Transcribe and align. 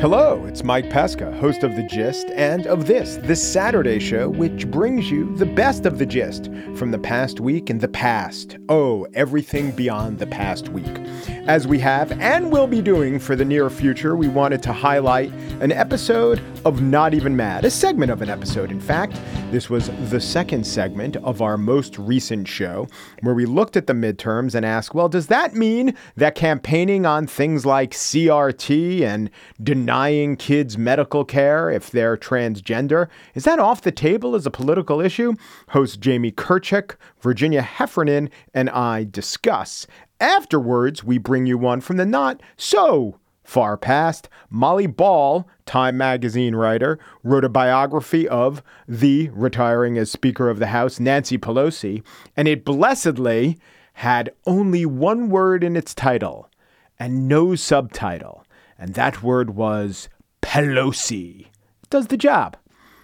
Hello, 0.00 0.44
it's 0.46 0.64
Mike 0.64 0.90
Pesca, 0.90 1.30
host 1.36 1.62
of 1.62 1.76
The 1.76 1.84
Gist 1.84 2.26
and 2.30 2.66
of 2.66 2.88
this, 2.88 3.18
this 3.22 3.40
Saturday 3.40 4.00
show, 4.00 4.28
which 4.28 4.68
brings 4.68 5.08
you 5.08 5.32
the 5.36 5.46
best 5.46 5.86
of 5.86 5.98
the 5.98 6.06
gist 6.06 6.50
from 6.74 6.90
the 6.90 6.98
past 6.98 7.38
week 7.38 7.70
and 7.70 7.80
the 7.80 7.86
past. 7.86 8.58
Oh, 8.68 9.06
everything 9.14 9.70
beyond 9.70 10.18
the 10.18 10.26
past 10.26 10.70
week. 10.70 10.98
As 11.46 11.68
we 11.68 11.78
have 11.78 12.10
and 12.20 12.50
will 12.50 12.66
be 12.66 12.82
doing 12.82 13.20
for 13.20 13.36
the 13.36 13.44
near 13.44 13.70
future, 13.70 14.16
we 14.16 14.26
wanted 14.26 14.60
to 14.64 14.72
highlight 14.72 15.30
an 15.60 15.70
episode 15.70 16.42
of 16.64 16.82
Not 16.82 17.14
Even 17.14 17.34
Mad, 17.36 17.64
a 17.64 17.70
segment 17.70 18.10
of 18.10 18.22
an 18.22 18.28
episode. 18.28 18.70
In 18.70 18.80
fact, 18.80 19.18
this 19.50 19.70
was 19.70 19.90
the 20.10 20.20
second 20.20 20.66
segment 20.66 21.16
of 21.16 21.40
our 21.40 21.56
most 21.56 21.98
recent 21.98 22.46
show, 22.46 22.86
where 23.22 23.34
we 23.34 23.46
looked 23.46 23.76
at 23.76 23.86
the 23.86 23.92
midterms 23.92 24.54
and 24.54 24.66
asked, 24.66 24.94
well, 24.94 25.08
does 25.08 25.28
that 25.28 25.54
mean 25.54 25.94
that 26.16 26.34
campaigning 26.34 27.06
on 27.06 27.26
things 27.26 27.64
like 27.64 27.92
CRT 27.92 29.02
and 29.02 29.30
denying 29.62 30.36
kids 30.36 30.76
medical 30.76 31.24
care 31.24 31.70
if 31.70 31.90
they're 31.90 32.16
transgender, 32.16 33.08
is 33.34 33.44
that 33.44 33.58
off 33.58 33.82
the 33.82 33.92
table 33.92 34.34
as 34.34 34.46
a 34.46 34.50
political 34.50 35.00
issue? 35.00 35.34
Host 35.68 36.00
Jamie 36.00 36.32
Kirchick, 36.32 36.96
Virginia 37.20 37.62
Heffernan, 37.62 38.30
and 38.52 38.68
I 38.70 39.04
discuss. 39.04 39.86
Afterwards, 40.20 41.02
we 41.02 41.16
bring 41.16 41.46
you 41.46 41.56
one 41.56 41.80
from 41.80 41.96
the 41.96 42.04
not 42.04 42.42
so 42.56 43.18
far 43.50 43.76
past. 43.76 44.28
Molly 44.48 44.86
Ball, 44.86 45.46
Time 45.66 45.96
magazine 45.96 46.54
writer, 46.54 47.00
wrote 47.24 47.44
a 47.44 47.48
biography 47.48 48.28
of 48.28 48.62
the 48.86 49.28
retiring 49.32 49.98
as 49.98 50.08
Speaker 50.08 50.48
of 50.48 50.60
the 50.60 50.68
House, 50.68 51.00
Nancy 51.00 51.36
Pelosi, 51.36 52.04
and 52.36 52.46
it 52.46 52.64
blessedly 52.64 53.58
had 53.94 54.32
only 54.46 54.86
one 54.86 55.28
word 55.28 55.64
in 55.64 55.76
its 55.76 55.94
title 55.94 56.48
and 56.96 57.26
no 57.26 57.56
subtitle. 57.56 58.44
And 58.78 58.94
that 58.94 59.20
word 59.20 59.50
was 59.50 60.08
Pelosi. 60.42 61.48
Does 61.90 62.06
the 62.06 62.16
job. 62.16 62.56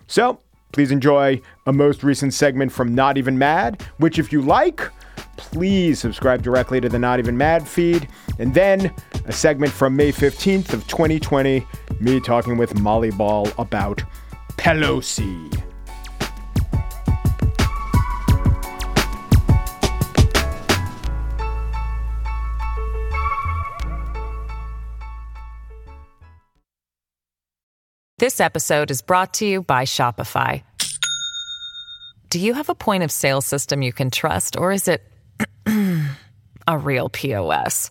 So 0.06 0.38
please 0.70 0.92
enjoy 0.92 1.40
a 1.66 1.72
most 1.72 2.04
recent 2.04 2.34
segment 2.34 2.70
from 2.70 2.94
Not 2.94 3.18
Even 3.18 3.36
Mad, 3.36 3.82
which, 3.98 4.16
if 4.18 4.32
you 4.32 4.42
like, 4.42 4.92
please 5.36 5.98
subscribe 5.98 6.42
directly 6.42 6.80
to 6.80 6.88
the 6.88 6.98
Not 6.98 7.18
Even 7.18 7.36
Mad 7.36 7.66
feed. 7.66 8.08
And 8.38 8.54
then 8.54 8.94
a 9.26 9.32
segment 9.32 9.72
from 9.72 9.96
May 9.96 10.12
15th 10.12 10.72
of 10.72 10.86
2020, 10.86 11.66
me 12.00 12.20
talking 12.20 12.56
with 12.56 12.78
Molly 12.80 13.10
Ball 13.10 13.48
about 13.58 14.02
Pelosi. 14.56 15.52
This 28.18 28.40
episode 28.40 28.90
is 28.90 29.02
brought 29.02 29.34
to 29.34 29.46
you 29.46 29.62
by 29.62 29.84
Shopify. 29.84 30.62
Do 32.30 32.38
you 32.38 32.54
have 32.54 32.68
a 32.68 32.74
point 32.74 33.02
of 33.02 33.10
sale 33.10 33.40
system 33.40 33.82
you 33.82 33.92
can 33.92 34.10
trust, 34.10 34.56
or 34.56 34.72
is 34.72 34.88
it 34.88 35.02
a 36.66 36.78
real 36.78 37.08
POS? 37.08 37.90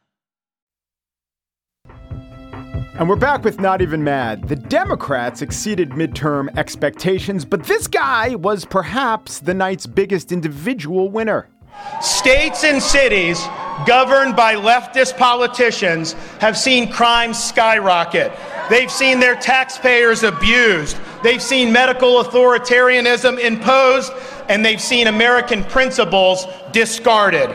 And 3.01 3.09
we're 3.09 3.15
back 3.15 3.43
with 3.43 3.59
Not 3.59 3.81
Even 3.81 4.03
Mad. 4.03 4.47
The 4.47 4.55
Democrats 4.55 5.41
exceeded 5.41 5.89
midterm 5.89 6.55
expectations, 6.55 7.43
but 7.43 7.63
this 7.63 7.87
guy 7.87 8.35
was 8.35 8.63
perhaps 8.63 9.39
the 9.39 9.55
night's 9.55 9.87
biggest 9.87 10.31
individual 10.31 11.09
winner. 11.09 11.49
States 11.99 12.63
and 12.63 12.79
cities 12.79 13.43
governed 13.87 14.35
by 14.35 14.53
leftist 14.53 15.17
politicians 15.17 16.13
have 16.39 16.55
seen 16.55 16.91
crime 16.91 17.33
skyrocket. 17.33 18.31
They've 18.69 18.91
seen 18.91 19.19
their 19.19 19.33
taxpayers 19.33 20.21
abused. 20.21 20.95
They've 21.23 21.41
seen 21.41 21.73
medical 21.73 22.23
authoritarianism 22.23 23.39
imposed, 23.39 24.13
and 24.47 24.63
they've 24.63 24.79
seen 24.79 25.07
American 25.07 25.63
principles 25.63 26.45
discarded. 26.71 27.49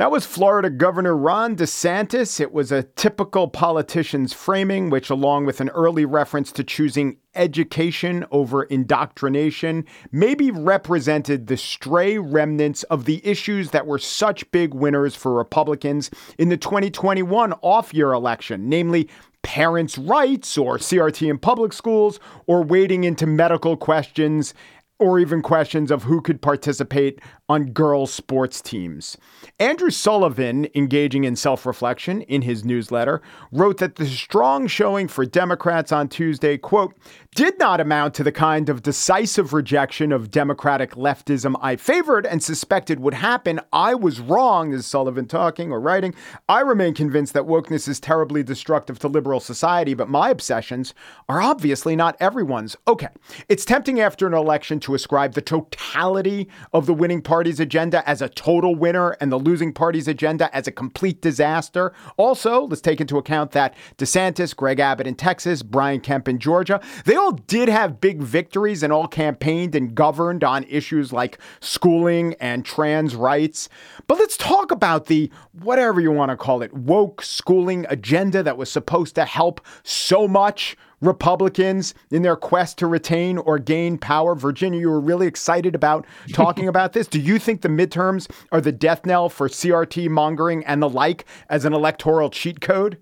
That 0.00 0.10
was 0.10 0.24
Florida 0.24 0.70
Governor 0.70 1.14
Ron 1.14 1.56
DeSantis. 1.56 2.40
It 2.40 2.54
was 2.54 2.72
a 2.72 2.84
typical 2.84 3.48
politician's 3.48 4.32
framing, 4.32 4.88
which, 4.88 5.10
along 5.10 5.44
with 5.44 5.60
an 5.60 5.68
early 5.68 6.06
reference 6.06 6.52
to 6.52 6.64
choosing 6.64 7.18
education 7.34 8.24
over 8.30 8.62
indoctrination, 8.62 9.84
maybe 10.10 10.50
represented 10.50 11.48
the 11.48 11.58
stray 11.58 12.16
remnants 12.16 12.82
of 12.84 13.04
the 13.04 13.20
issues 13.26 13.72
that 13.72 13.86
were 13.86 13.98
such 13.98 14.50
big 14.52 14.72
winners 14.72 15.14
for 15.14 15.34
Republicans 15.34 16.10
in 16.38 16.48
the 16.48 16.56
2021 16.56 17.52
off 17.60 17.92
year 17.92 18.14
election, 18.14 18.70
namely 18.70 19.06
parents' 19.42 19.98
rights 19.98 20.56
or 20.56 20.78
CRT 20.78 21.28
in 21.28 21.36
public 21.36 21.74
schools 21.74 22.18
or 22.46 22.62
wading 22.62 23.04
into 23.04 23.26
medical 23.26 23.76
questions 23.76 24.54
or 25.00 25.18
even 25.18 25.40
questions 25.40 25.90
of 25.90 26.04
who 26.04 26.20
could 26.20 26.42
participate 26.42 27.20
on 27.50 27.66
girls' 27.72 28.12
sports 28.12 28.62
teams. 28.62 29.16
Andrew 29.58 29.90
Sullivan, 29.90 30.68
engaging 30.76 31.24
in 31.24 31.34
self 31.34 31.66
reflection 31.66 32.22
in 32.22 32.42
his 32.42 32.64
newsletter, 32.64 33.20
wrote 33.50 33.78
that 33.78 33.96
the 33.96 34.06
strong 34.06 34.68
showing 34.68 35.08
for 35.08 35.26
Democrats 35.26 35.90
on 35.90 36.08
Tuesday, 36.08 36.56
quote, 36.56 36.94
did 37.34 37.58
not 37.58 37.80
amount 37.80 38.14
to 38.14 38.22
the 38.22 38.30
kind 38.30 38.68
of 38.68 38.82
decisive 38.82 39.52
rejection 39.52 40.12
of 40.12 40.30
Democratic 40.30 40.92
leftism 40.92 41.56
I 41.60 41.74
favored 41.74 42.24
and 42.24 42.40
suspected 42.40 43.00
would 43.00 43.14
happen. 43.14 43.60
I 43.72 43.96
was 43.96 44.20
wrong, 44.20 44.72
is 44.72 44.86
Sullivan 44.86 45.26
talking 45.26 45.72
or 45.72 45.80
writing. 45.80 46.14
I 46.48 46.60
remain 46.60 46.94
convinced 46.94 47.32
that 47.34 47.44
wokeness 47.44 47.88
is 47.88 47.98
terribly 47.98 48.44
destructive 48.44 49.00
to 49.00 49.08
liberal 49.08 49.40
society, 49.40 49.94
but 49.94 50.08
my 50.08 50.30
obsessions 50.30 50.94
are 51.28 51.40
obviously 51.40 51.96
not 51.96 52.16
everyone's. 52.20 52.76
Okay, 52.86 53.08
it's 53.48 53.64
tempting 53.64 53.98
after 53.98 54.28
an 54.28 54.34
election 54.34 54.78
to 54.80 54.94
ascribe 54.94 55.34
the 55.34 55.42
totality 55.42 56.48
of 56.72 56.86
the 56.86 56.94
winning 56.94 57.22
party's 57.40 57.58
agenda 57.58 58.06
as 58.06 58.20
a 58.20 58.28
total 58.28 58.74
winner 58.74 59.12
and 59.12 59.32
the 59.32 59.38
losing 59.38 59.72
party's 59.72 60.06
agenda 60.06 60.54
as 60.54 60.66
a 60.66 60.70
complete 60.70 61.22
disaster. 61.22 61.90
Also, 62.18 62.66
let's 62.66 62.82
take 62.82 63.00
into 63.00 63.16
account 63.16 63.52
that 63.52 63.74
DeSantis, 63.96 64.54
Greg 64.54 64.78
Abbott 64.78 65.06
in 65.06 65.14
Texas, 65.14 65.62
Brian 65.62 66.02
Kemp 66.02 66.28
in 66.28 66.38
Georgia, 66.38 66.82
they 67.06 67.16
all 67.16 67.32
did 67.32 67.70
have 67.70 67.98
big 67.98 68.20
victories 68.20 68.82
and 68.82 68.92
all 68.92 69.08
campaigned 69.08 69.74
and 69.74 69.94
governed 69.94 70.44
on 70.44 70.64
issues 70.64 71.14
like 71.14 71.38
schooling 71.60 72.34
and 72.40 72.66
trans 72.66 73.14
rights. 73.14 73.70
But 74.06 74.18
let's 74.18 74.36
talk 74.36 74.70
about 74.70 75.06
the 75.06 75.32
whatever 75.52 75.98
you 75.98 76.12
want 76.12 76.28
to 76.28 76.36
call 76.36 76.60
it 76.60 76.74
woke 76.74 77.22
schooling 77.22 77.86
agenda 77.88 78.42
that 78.42 78.58
was 78.58 78.70
supposed 78.70 79.14
to 79.14 79.24
help 79.24 79.62
so 79.82 80.28
much 80.28 80.76
Republicans 81.00 81.94
in 82.10 82.22
their 82.22 82.36
quest 82.36 82.78
to 82.78 82.86
retain 82.86 83.38
or 83.38 83.58
gain 83.58 83.98
power. 83.98 84.34
Virginia, 84.34 84.80
you 84.80 84.90
were 84.90 85.00
really 85.00 85.26
excited 85.26 85.74
about 85.74 86.06
talking 86.32 86.68
about 86.68 86.92
this. 86.92 87.06
Do 87.06 87.20
you 87.20 87.38
think 87.38 87.62
the 87.62 87.68
midterms 87.68 88.30
are 88.52 88.60
the 88.60 88.72
death 88.72 89.06
knell 89.06 89.28
for 89.28 89.48
CRT 89.48 90.08
mongering 90.08 90.64
and 90.64 90.82
the 90.82 90.88
like 90.88 91.24
as 91.48 91.64
an 91.64 91.72
electoral 91.72 92.30
cheat 92.30 92.60
code? 92.60 92.98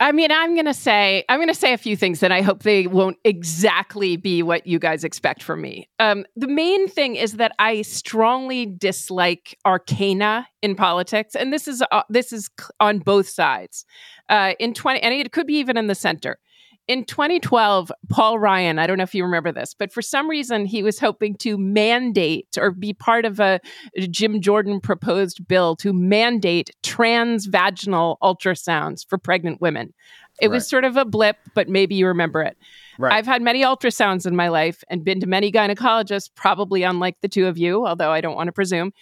I 0.00 0.10
mean, 0.10 0.32
I'm 0.32 0.54
going 0.54 0.66
to 0.66 0.74
say 0.74 1.24
I'm 1.28 1.38
going 1.38 1.48
to 1.48 1.54
say 1.54 1.72
a 1.72 1.78
few 1.78 1.96
things, 1.96 2.20
that 2.20 2.32
I 2.32 2.42
hope 2.42 2.64
they 2.64 2.88
won't 2.88 3.16
exactly 3.24 4.16
be 4.16 4.42
what 4.42 4.66
you 4.66 4.78
guys 4.78 5.04
expect 5.04 5.42
from 5.42 5.60
me. 5.60 5.88
Um, 6.00 6.26
the 6.34 6.48
main 6.48 6.88
thing 6.88 7.14
is 7.14 7.34
that 7.34 7.52
I 7.60 7.82
strongly 7.82 8.66
dislike 8.66 9.56
arcana 9.64 10.48
in 10.62 10.74
politics, 10.74 11.36
and 11.36 11.52
this 11.52 11.68
is 11.68 11.82
uh, 11.92 12.02
this 12.08 12.32
is 12.32 12.50
on 12.80 12.98
both 12.98 13.28
sides. 13.28 13.86
Uh, 14.28 14.54
in 14.58 14.74
20, 14.74 15.00
and 15.00 15.14
it 15.14 15.32
could 15.32 15.46
be 15.46 15.54
even 15.54 15.76
in 15.76 15.86
the 15.86 15.94
center 15.94 16.38
in 16.86 17.04
2012, 17.04 17.90
Paul 18.10 18.38
Ryan, 18.38 18.78
I 18.78 18.86
don't 18.86 18.98
know 18.98 19.04
if 19.04 19.14
you 19.14 19.24
remember 19.24 19.52
this, 19.52 19.74
but 19.74 19.92
for 19.92 20.02
some 20.02 20.28
reason 20.28 20.66
he 20.66 20.82
was 20.82 20.98
hoping 20.98 21.36
to 21.38 21.56
mandate 21.56 22.58
or 22.58 22.70
be 22.70 22.92
part 22.92 23.24
of 23.24 23.40
a 23.40 23.60
Jim 23.98 24.40
Jordan 24.40 24.80
proposed 24.80 25.46
bill 25.48 25.76
to 25.76 25.92
mandate 25.92 26.70
transvaginal 26.82 28.16
ultrasounds 28.22 29.06
for 29.08 29.16
pregnant 29.16 29.60
women. 29.62 29.94
It 30.40 30.48
right. 30.48 30.54
was 30.54 30.68
sort 30.68 30.84
of 30.84 30.96
a 30.96 31.04
blip, 31.04 31.36
but 31.54 31.68
maybe 31.68 31.94
you 31.94 32.06
remember 32.08 32.42
it. 32.42 32.58
Right. 32.98 33.12
I've 33.12 33.26
had 33.26 33.40
many 33.40 33.62
ultrasounds 33.62 34.26
in 34.26 34.36
my 34.36 34.48
life 34.48 34.84
and 34.88 35.04
been 35.04 35.20
to 35.20 35.26
many 35.26 35.50
gynecologists, 35.50 36.28
probably 36.34 36.82
unlike 36.82 37.16
the 37.22 37.28
two 37.28 37.46
of 37.46 37.56
you, 37.56 37.86
although 37.86 38.10
I 38.10 38.20
don't 38.20 38.34
want 38.34 38.48
to 38.48 38.52
presume. 38.52 38.92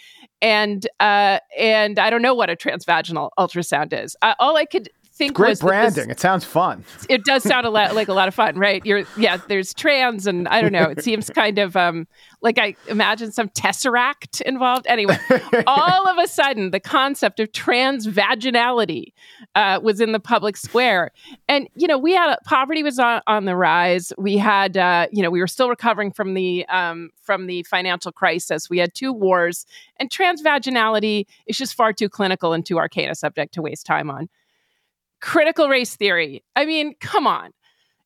And 0.40 0.86
uh, 1.00 1.38
and 1.58 1.98
I 1.98 2.10
don't 2.10 2.22
know 2.22 2.34
what 2.34 2.50
a 2.50 2.56
transvaginal 2.56 3.30
ultrasound 3.38 3.92
is. 3.92 4.14
Uh, 4.22 4.34
all 4.38 4.56
I 4.56 4.66
could 4.66 4.88
think 5.12 5.34
great 5.34 5.58
branding. 5.60 6.08
This, 6.08 6.16
it 6.16 6.20
sounds 6.20 6.44
fun. 6.44 6.84
It 7.08 7.24
does 7.24 7.42
sound 7.42 7.66
a 7.66 7.70
lot 7.70 7.94
like 7.94 8.08
a 8.08 8.14
lot 8.14 8.28
of 8.28 8.34
fun, 8.34 8.58
right? 8.58 8.84
You're 8.84 9.04
yeah. 9.16 9.36
There's 9.36 9.74
trans, 9.74 10.26
and 10.26 10.48
I 10.48 10.60
don't 10.62 10.72
know. 10.72 10.84
It 10.84 11.02
seems 11.02 11.30
kind 11.30 11.58
of 11.58 11.76
um 11.76 12.06
like 12.40 12.58
I 12.58 12.74
imagine 12.88 13.30
some 13.30 13.48
tesseract 13.50 14.40
involved. 14.42 14.86
Anyway, 14.88 15.18
all 15.66 16.08
of 16.08 16.18
a 16.18 16.26
sudden, 16.26 16.70
the 16.70 16.80
concept 16.80 17.40
of 17.40 17.52
trans 17.52 18.06
vaginality 18.06 19.12
uh, 19.54 19.80
was 19.82 20.00
in 20.00 20.12
the 20.12 20.20
public 20.20 20.56
square, 20.56 21.12
and 21.48 21.68
you 21.76 21.86
know 21.86 21.98
we 21.98 22.14
had 22.14 22.36
poverty 22.44 22.82
was 22.82 22.98
on, 22.98 23.20
on 23.26 23.44
the 23.44 23.56
rise. 23.56 24.12
We 24.16 24.36
had 24.38 24.76
uh, 24.76 25.08
you 25.12 25.22
know 25.22 25.30
we 25.30 25.40
were 25.40 25.46
still 25.46 25.68
recovering 25.68 26.10
from 26.10 26.34
the 26.34 26.66
um, 26.66 27.10
from 27.22 27.46
the 27.46 27.62
financial 27.64 28.12
crisis. 28.12 28.70
We 28.70 28.78
had 28.78 28.94
two 28.94 29.12
wars, 29.12 29.66
and 29.98 30.10
trans 30.10 30.42
vaginality 30.42 31.26
is 31.46 31.58
just 31.58 31.74
far 31.74 31.92
too 31.92 32.08
clinical 32.08 32.52
and 32.52 32.64
too 32.64 32.78
arcane 32.78 33.10
a 33.10 33.14
subject 33.14 33.54
to 33.54 33.62
waste 33.62 33.86
time 33.86 34.10
on 34.10 34.28
critical 35.22 35.68
race 35.68 35.96
theory. 35.96 36.44
I 36.54 36.66
mean, 36.66 36.94
come 37.00 37.26
on. 37.26 37.52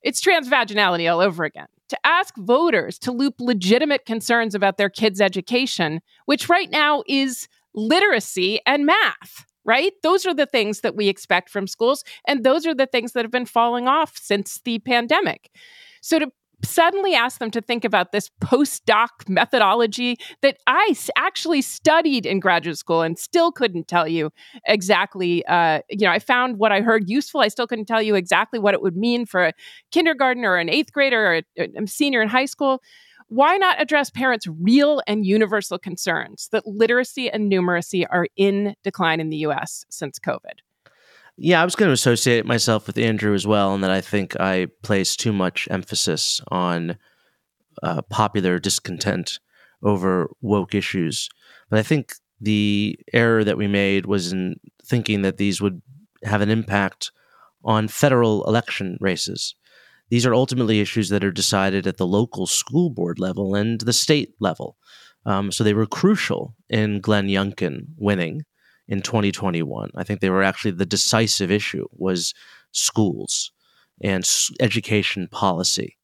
It's 0.03 0.21
transvaginality 0.21 1.11
all 1.11 1.21
over 1.21 1.45
again. 1.45 1.67
To 1.89 1.99
ask 2.05 2.37
voters 2.37 2.99
to 3.01 3.13
loop 3.13 3.35
legitimate 3.41 4.07
concerns 4.07 4.55
about 4.55 4.77
their 4.77 4.91
kids' 4.91 5.21
education, 5.21 6.01
which 6.27 6.49
right 6.49 6.71
now 6.71 7.03
is 7.09 7.49
literacy 7.75 8.61
and 8.67 8.87
math, 8.87 9.45
right? 9.65 9.93
Those 10.03 10.27
are 10.27 10.35
the 10.35 10.47
things 10.47 10.81
that 10.81 10.97
we 10.97 11.09
expect 11.09 11.49
from 11.51 11.67
schools. 11.67 12.05
And 12.27 12.45
those 12.45 12.67
are 12.67 12.75
the 12.75 12.87
things 12.87 13.13
that 13.13 13.25
have 13.25 13.33
been 13.33 13.47
falling 13.47 13.89
off 13.89 14.17
since 14.17 14.61
the 14.65 14.79
pandemic. 14.81 15.51
So 16.01 16.19
to 16.19 16.31
suddenly 16.65 17.15
ask 17.15 17.39
them 17.39 17.51
to 17.51 17.61
think 17.61 17.85
about 17.85 18.13
this 18.13 18.31
postdoc 18.41 19.29
methodology 19.29 20.19
that 20.43 20.59
I 20.67 20.95
actually 21.17 21.63
studied 21.63 22.27
in 22.27 22.41
graduate 22.41 22.79
school 22.79 23.03
and 23.03 23.19
still 23.19 23.53
couldn't 23.53 23.89
tell 23.89 24.09
you 24.09 24.31
exactly. 24.67 25.45
Uh, 25.47 25.81
you 25.91 26.07
know, 26.07 26.13
I 26.13 26.19
found 26.19 26.59
what 26.59 26.73
I 26.73 26.81
heard 26.81 27.09
useful. 27.09 27.41
I 27.41 27.49
still 27.49 27.67
couldn't 27.67 27.87
tell 27.87 28.03
you 28.03 28.15
exactly 28.15 28.59
what 28.59 28.75
it 28.75 28.83
would 28.83 28.97
mean 28.97 29.27
for 29.27 29.45
a 29.45 29.53
kindergartner 29.91 30.51
or 30.51 30.59
an 30.59 30.69
eighth 30.69 30.93
grader 30.93 31.27
or 31.27 31.43
a, 31.59 31.83
a 31.83 31.87
senior 31.87 32.23
in 32.23 32.29
high 32.29 32.47
school. 32.47 32.83
Why 33.29 33.57
not 33.57 33.81
address 33.81 34.09
parents' 34.09 34.47
real 34.47 35.03
and 35.07 35.27
universal 35.27 35.79
concerns 35.79 36.49
that 36.53 36.67
literacy 36.67 37.29
and 37.29 37.51
numeracy 37.51 38.07
are 38.09 38.29
in 38.37 38.77
decline 38.85 39.19
in 39.21 39.31
the 39.31 39.39
US 39.39 39.85
since 39.91 40.19
COVID? 40.19 40.61
Yeah, 41.39 41.61
I 41.61 41.65
was 41.65 41.77
going 41.77 41.89
to 41.89 41.93
associate 41.93 42.47
myself 42.47 42.87
with 42.87 42.97
Andrew 42.97 43.35
as 43.35 43.47
well, 43.47 43.75
and 43.75 43.85
that 43.85 43.91
I 43.91 44.01
think 44.01 44.39
I 44.41 44.69
place 44.83 45.17
too 45.17 45.33
much 45.33 45.69
emphasis 45.71 46.41
on 46.49 46.97
uh, 47.83 48.01
popular 48.03 48.59
discontent 48.59 49.39
over 49.83 50.31
woke 50.41 50.75
issues. 50.75 51.29
But 51.69 51.79
I 51.79 51.83
think 51.83 52.15
the 52.41 52.99
error 53.13 53.45
that 53.45 53.59
we 53.59 53.67
made 53.67 54.07
was 54.07 54.33
in 54.33 54.57
thinking 54.85 55.23
that 55.23 55.37
these 55.37 55.61
would 55.61 55.83
have 56.25 56.41
an 56.41 56.51
impact 56.51 57.13
on 57.65 57.89
federal 57.89 58.45
election 58.47 58.97
races. 59.01 59.55
These 60.09 60.25
are 60.25 60.35
ultimately 60.35 60.81
issues 60.81 61.11
that 61.11 61.25
are 61.25 61.33
decided 61.33 61.87
at 61.87 61.99
the 61.99 62.07
local 62.07 62.47
school 62.47 62.89
board 62.89 63.19
level 63.19 63.55
and 63.55 63.81
the 63.81 63.93
state 63.93 64.35
level. 64.41 64.77
Um, 65.27 65.53
so 65.53 65.65
they 65.65 65.75
were 65.75 65.87
crucial 65.87 66.55
in 66.71 67.01
Glenn 67.01 67.27
Youngkin 67.27 67.89
winning 67.99 68.43
in 68.89 69.03
2021. 69.03 69.91
I 69.95 70.05
think 70.05 70.21
they 70.21 70.31
were 70.31 70.43
actually 70.43 70.73
the 70.73 70.87
decisive 70.87 71.51
issue 71.51 71.87
was 71.93 72.35
schools 72.73 73.53
and 74.01 74.29
education 74.61 75.29
policy. 75.31 75.97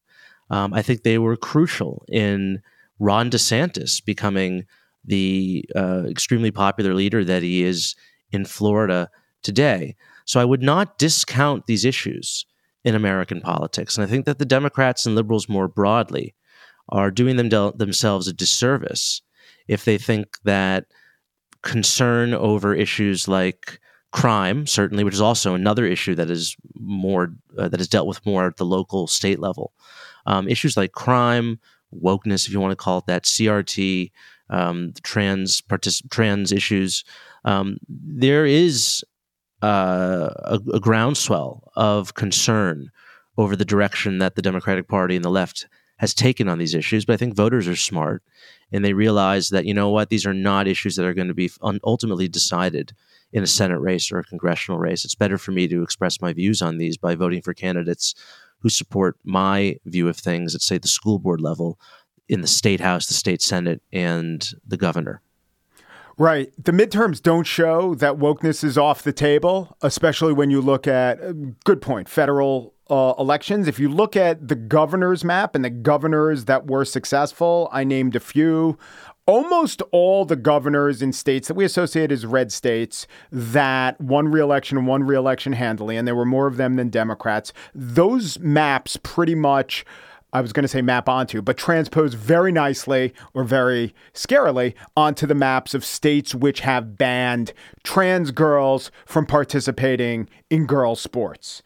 Um, 0.50 0.74
I 0.74 0.82
think 0.82 1.02
they 1.02 1.18
were 1.18 1.36
crucial 1.36 2.04
in 2.08 2.62
Ron 2.98 3.30
DeSantis 3.30 4.04
becoming 4.04 4.66
the 5.04 5.64
uh, 5.74 6.04
extremely 6.08 6.50
popular 6.50 6.94
leader 6.94 7.24
that 7.24 7.42
he 7.42 7.64
is 7.64 7.94
in 8.30 8.44
Florida 8.44 9.10
today. 9.42 9.96
So 10.24 10.40
I 10.40 10.44
would 10.44 10.62
not 10.62 10.98
discount 10.98 11.66
these 11.66 11.84
issues 11.84 12.46
in 12.84 12.94
American 12.94 13.40
politics. 13.40 13.96
And 13.96 14.04
I 14.04 14.08
think 14.08 14.24
that 14.26 14.38
the 14.38 14.44
Democrats 14.44 15.06
and 15.06 15.14
liberals 15.14 15.48
more 15.48 15.68
broadly 15.68 16.34
are 16.88 17.10
doing 17.10 17.36
them 17.36 17.48
de- 17.48 17.72
themselves 17.76 18.28
a 18.28 18.32
disservice 18.32 19.22
if 19.68 19.84
they 19.84 19.98
think 19.98 20.38
that 20.44 20.86
concern 21.62 22.34
over 22.34 22.74
issues 22.74 23.28
like 23.28 23.80
crime, 24.12 24.66
certainly, 24.66 25.04
which 25.04 25.14
is 25.14 25.20
also 25.20 25.54
another 25.54 25.86
issue 25.86 26.14
that 26.14 26.30
is 26.30 26.56
more 26.78 27.32
uh, 27.58 27.68
that 27.68 27.80
is 27.80 27.88
dealt 27.88 28.06
with 28.06 28.24
more 28.26 28.46
at 28.46 28.56
the 28.56 28.64
local 28.64 29.06
state 29.06 29.40
level. 29.40 29.72
Um, 30.26 30.48
issues 30.48 30.76
like 30.76 30.92
crime, 30.92 31.58
wokeness, 31.94 32.46
if 32.46 32.52
you 32.52 32.60
want 32.60 32.72
to 32.72 32.76
call 32.76 32.98
it 32.98 33.06
that, 33.06 33.24
CRT, 33.24 34.10
um, 34.50 34.92
trans 35.02 35.60
partic- 35.62 36.08
trans 36.10 36.52
issues. 36.52 37.04
Um, 37.44 37.78
there 37.88 38.46
is 38.46 39.04
uh, 39.62 40.30
a, 40.36 40.60
a 40.74 40.80
groundswell 40.80 41.72
of 41.74 42.14
concern 42.14 42.90
over 43.38 43.56
the 43.56 43.64
direction 43.64 44.18
that 44.18 44.34
the 44.34 44.42
Democratic 44.42 44.88
Party 44.88 45.16
and 45.16 45.24
the 45.24 45.30
left 45.30 45.66
has 46.02 46.12
taken 46.12 46.48
on 46.48 46.58
these 46.58 46.74
issues. 46.74 47.04
But 47.04 47.14
I 47.14 47.16
think 47.16 47.36
voters 47.36 47.68
are 47.68 47.76
smart 47.76 48.24
and 48.72 48.84
they 48.84 48.92
realize 48.92 49.50
that, 49.50 49.66
you 49.66 49.72
know 49.72 49.88
what, 49.88 50.10
these 50.10 50.26
are 50.26 50.34
not 50.34 50.66
issues 50.66 50.96
that 50.96 51.06
are 51.06 51.14
going 51.14 51.28
to 51.28 51.34
be 51.34 51.48
ultimately 51.84 52.26
decided 52.26 52.92
in 53.32 53.44
a 53.44 53.46
Senate 53.46 53.78
race 53.78 54.10
or 54.10 54.18
a 54.18 54.24
congressional 54.24 54.80
race. 54.80 55.04
It's 55.04 55.14
better 55.14 55.38
for 55.38 55.52
me 55.52 55.68
to 55.68 55.80
express 55.80 56.20
my 56.20 56.32
views 56.32 56.60
on 56.60 56.78
these 56.78 56.96
by 56.96 57.14
voting 57.14 57.40
for 57.40 57.54
candidates 57.54 58.16
who 58.58 58.68
support 58.68 59.16
my 59.22 59.76
view 59.84 60.08
of 60.08 60.16
things 60.16 60.56
at, 60.56 60.60
say, 60.60 60.76
the 60.76 60.88
school 60.88 61.20
board 61.20 61.40
level, 61.40 61.78
in 62.28 62.40
the 62.40 62.48
state 62.48 62.80
house, 62.80 63.06
the 63.06 63.14
state 63.14 63.40
senate, 63.40 63.80
and 63.92 64.50
the 64.66 64.76
governor. 64.76 65.22
Right. 66.18 66.52
The 66.62 66.72
midterms 66.72 67.22
don't 67.22 67.46
show 67.46 67.94
that 67.96 68.14
wokeness 68.14 68.64
is 68.64 68.76
off 68.76 69.02
the 69.02 69.12
table, 69.12 69.76
especially 69.82 70.32
when 70.32 70.50
you 70.50 70.60
look 70.60 70.88
at, 70.88 71.22
uh, 71.22 71.32
good 71.64 71.80
point, 71.80 72.08
federal 72.08 72.74
uh, 72.92 73.14
elections. 73.18 73.66
If 73.66 73.80
you 73.80 73.88
look 73.88 74.16
at 74.16 74.48
the 74.48 74.54
governor's 74.54 75.24
map 75.24 75.54
and 75.54 75.64
the 75.64 75.70
governors 75.70 76.44
that 76.44 76.66
were 76.66 76.84
successful, 76.84 77.70
I 77.72 77.84
named 77.84 78.14
a 78.14 78.20
few. 78.20 78.78
Almost 79.24 79.80
all 79.92 80.26
the 80.26 80.36
governors 80.36 81.00
in 81.00 81.14
states 81.14 81.48
that 81.48 81.54
we 81.54 81.64
associate 81.64 82.12
as 82.12 82.26
red 82.26 82.52
states 82.52 83.06
that 83.30 83.98
won 83.98 84.28
reelection 84.28 84.84
won 84.84 85.04
reelection 85.04 85.54
handily, 85.54 85.96
and 85.96 86.06
there 86.06 86.14
were 86.14 86.26
more 86.26 86.46
of 86.46 86.58
them 86.58 86.76
than 86.76 86.90
Democrats, 86.90 87.54
those 87.74 88.38
maps 88.38 88.98
pretty 89.02 89.34
much. 89.34 89.86
I 90.34 90.40
was 90.40 90.54
going 90.54 90.62
to 90.62 90.68
say 90.68 90.80
map 90.80 91.10
onto, 91.10 91.42
but 91.42 91.58
transpose 91.58 92.14
very 92.14 92.52
nicely 92.52 93.12
or 93.34 93.44
very 93.44 93.94
scarily 94.14 94.72
onto 94.96 95.26
the 95.26 95.34
maps 95.34 95.74
of 95.74 95.84
states 95.84 96.34
which 96.34 96.60
have 96.60 96.96
banned 96.96 97.52
trans 97.84 98.30
girls 98.30 98.90
from 99.04 99.26
participating 99.26 100.30
in 100.48 100.64
girls' 100.64 101.02
sports. 101.02 101.62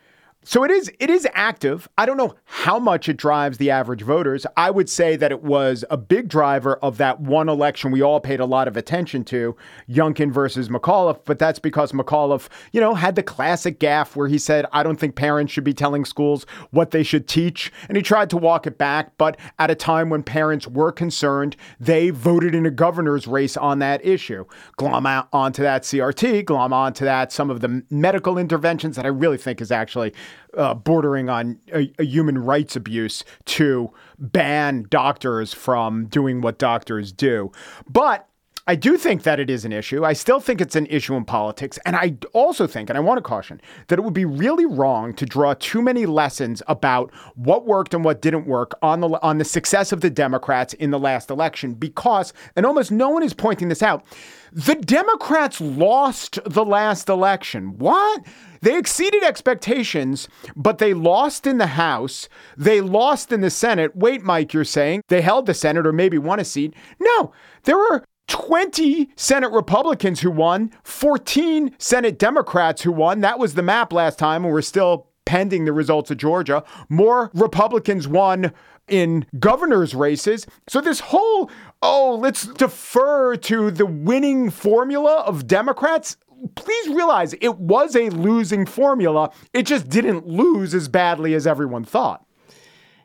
So 0.49 0.63
it 0.63 0.71
is 0.71 0.89
it 1.01 1.11
is 1.11 1.27
active. 1.35 1.89
I 1.99 2.07
don't 2.07 2.17
know 2.17 2.37
how 2.45 2.79
much 2.79 3.09
it 3.09 3.17
drives 3.17 3.59
the 3.59 3.73
average 3.73 4.03
voters. 4.03 4.47
I 4.57 4.71
would 4.71 4.89
say 4.89 5.17
that 5.17 5.33
it 5.33 5.43
was 5.43 5.85
a 5.91 5.97
big 5.97 6.29
driver 6.29 6.77
of 6.77 6.99
that 6.99 7.19
one 7.19 7.49
election 7.49 7.91
we 7.91 8.01
all 8.01 8.21
paid 8.21 8.39
a 8.39 8.47
lot 8.47 8.69
of 8.69 8.77
attention 8.77 9.25
to, 9.25 9.57
Youngkin 9.91 10.31
versus 10.31 10.69
McAuliffe, 10.69 11.19
but 11.25 11.41
that's 11.41 11.59
because 11.59 11.91
McAuliffe, 11.91 12.49
you 12.71 12.81
know, 12.81 12.95
had 12.95 13.17
the 13.17 13.25
classic 13.25 13.81
gaffe 13.81 14.15
where 14.15 14.29
he 14.29 14.39
said, 14.39 14.67
"I 14.73 14.85
don't 14.85 15.01
think 15.01 15.17
parents 15.17 15.53
should 15.53 15.65
be 15.65 15.75
telling 15.75 16.05
schools 16.05 16.47
what 16.71 16.93
they 16.93 17.03
should 17.03 17.27
teach." 17.27 17.73
And 17.89 17.97
he 17.97 18.03
tried 18.03 18.31
to 18.31 18.37
walk 18.37 18.69
it 18.69 18.79
back, 18.79 19.19
but 19.19 19.37
at 19.59 19.73
a 19.73 19.75
time 19.75 20.11
when 20.11 20.23
parents 20.23 20.69
were 20.69 20.93
concerned, 20.93 21.57
they 21.81 22.11
voted 22.11 22.55
in 22.55 22.67
a 22.67 22.71
governor's 22.71 23.27
race 23.27 23.57
on 23.57 23.81
that 23.81 24.07
issue. 24.07 24.45
Glom 24.77 25.07
onto 25.33 25.65
that 25.65 25.83
CRT, 25.83 26.45
glom 26.45 26.73
onto 26.73 27.05
that 27.05 27.33
some 27.33 27.51
of 27.51 27.63
the 27.63 27.83
medical 27.91 28.39
interventions 28.39 28.95
that 28.95 29.05
I 29.05 29.09
really 29.09 29.39
think 29.39 29.61
is 29.61 29.73
actually 29.73 30.15
uh, 30.57 30.75
bordering 30.75 31.29
on 31.29 31.59
a, 31.73 31.93
a, 31.99 32.05
human 32.05 32.39
rights 32.39 32.77
abuse 32.77 33.25
to 33.45 33.91
ban 34.19 34.87
doctors 34.89 35.53
from 35.53 36.07
doing 36.07 36.41
what 36.41 36.59
doctors 36.59 37.13
do. 37.13 37.53
But 37.89 38.29
I 38.69 38.75
do 38.75 38.97
think 38.97 39.23
that 39.23 39.39
it 39.39 39.49
is 39.49 39.65
an 39.65 39.73
issue. 39.73 40.05
I 40.05 40.13
still 40.13 40.41
think 40.41 40.61
it's 40.61 40.75
an 40.75 40.87
issue 40.87 41.15
in 41.15 41.25
politics. 41.25 41.79
And 41.87 41.95
I 41.95 42.17
also 42.33 42.67
think, 42.67 42.91
and 42.91 42.97
I 42.97 43.01
want 43.01 43.19
to 43.19 43.23
caution, 43.23 43.61
that 43.87 43.97
it 43.97 44.03
would 44.03 44.13
be 44.13 44.25
really 44.25 44.67
wrong 44.67 45.15
to 45.15 45.25
draw 45.25 45.55
too 45.55 45.81
many 45.81 46.05
lessons 46.05 46.65
about 46.67 47.15
what 47.37 47.65
worked 47.65 47.95
and 47.95 48.05
what 48.05 48.21
didn't 48.21 48.47
work 48.47 48.77
on 48.83 49.01
the 49.01 49.09
on 49.23 49.39
the 49.39 49.45
success 49.45 49.93
of 49.93 50.01
the 50.01 50.11
Democrats 50.11 50.75
in 50.75 50.91
the 50.91 50.99
last 50.99 51.31
election 51.31 51.75
because, 51.75 52.33
and 52.57 52.67
almost 52.67 52.91
no 52.91 53.09
one 53.09 53.23
is 53.23 53.33
pointing 53.33 53.69
this 53.69 53.85
out, 53.85 54.05
the 54.53 54.75
Democrats 54.75 55.61
lost 55.61 56.41
the 56.45 56.65
last 56.65 57.09
election. 57.09 57.79
What? 57.79 58.27
They 58.67 58.77
exceeded 58.77 59.23
expectations, 59.23 60.27
but 60.57 60.79
they 60.79 60.93
lost 60.93 61.47
in 61.47 61.59
the 61.59 61.69
House. 61.69 62.29
They 62.57 62.81
lost 62.81 63.31
in 63.31 63.41
the 63.41 63.49
Senate. 63.49 63.95
Wait, 63.95 64.25
Mike, 64.25 64.53
you're 64.53 64.65
saying 64.65 65.03
they 65.07 65.21
held 65.21 65.47
the 65.47 65.55
Senate 65.55 65.87
or 65.87 65.93
maybe 65.93 66.19
won 66.19 66.41
a 66.41 66.45
seat? 66.45 66.75
No, 66.99 67.31
there 67.63 67.77
were 67.77 68.03
20 68.27 69.09
Senate 69.15 69.53
Republicans 69.53 70.19
who 70.19 70.33
won, 70.33 70.73
14 70.83 71.77
Senate 71.79 72.19
Democrats 72.19 72.83
who 72.83 72.91
won. 72.91 73.21
That 73.21 73.39
was 73.39 73.55
the 73.55 73.63
map 73.63 73.93
last 73.93 74.19
time, 74.19 74.45
and 74.45 74.53
we're 74.53 74.63
still 74.63 75.11
pending 75.27 75.65
the 75.65 75.73
results 75.73 76.11
of 76.11 76.17
Georgia. 76.17 76.65
More 76.89 77.31
Republicans 77.35 78.09
won 78.09 78.53
in 78.89 79.27
governor's 79.39 79.95
races. 79.95 80.45
So 80.69 80.81
this 80.81 80.99
whole, 80.99 81.53
oh, 81.83 82.19
let's 82.21 82.47
defer 82.47 83.37
to 83.37 83.71
the 83.71 83.87
winning 83.87 84.51
formula 84.51 85.23
of 85.25 85.47
Democrats. 85.47 86.17
Please 86.55 86.89
realize 86.89 87.35
it 87.41 87.59
was 87.59 87.97
a 87.97 88.11
losing 88.11 88.67
formula. 88.67 89.31
It 89.53 89.65
just 89.65 89.89
didn't 89.89 90.27
lose 90.27 90.75
as 90.75 90.89
badly 90.89 91.35
as 91.35 91.47
everyone 91.47 91.85
thought. 91.85 92.25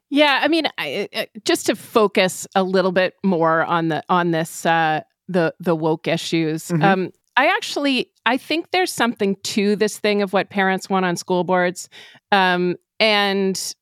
Yeah, 0.10 0.42
I 0.44 0.50
mean, 0.50 0.68
I, 0.78 1.28
just 1.46 1.68
to 1.68 1.76
focus 1.76 2.46
a 2.54 2.64
little 2.64 2.92
bit 2.92 3.16
more 3.24 3.64
on 3.64 3.88
the 3.88 4.04
on 4.10 4.32
this 4.32 4.66
uh, 4.66 5.02
the 5.30 5.54
the 5.60 5.74
woke 5.74 6.08
issues. 6.08 6.68
Mm-hmm. 6.68 6.84
Um, 6.84 7.12
I 7.38 7.48
actually 7.48 8.12
I 8.26 8.36
think 8.36 8.72
there's 8.72 8.92
something 8.92 9.38
to 9.44 9.78
this 9.78 9.98
thing 9.98 10.22
of 10.22 10.34
what 10.34 10.50
parents 10.50 10.90
want 10.90 11.06
on 11.06 11.16
school 11.16 11.46
boards, 11.46 11.88
um, 12.32 12.76
and 13.00 13.74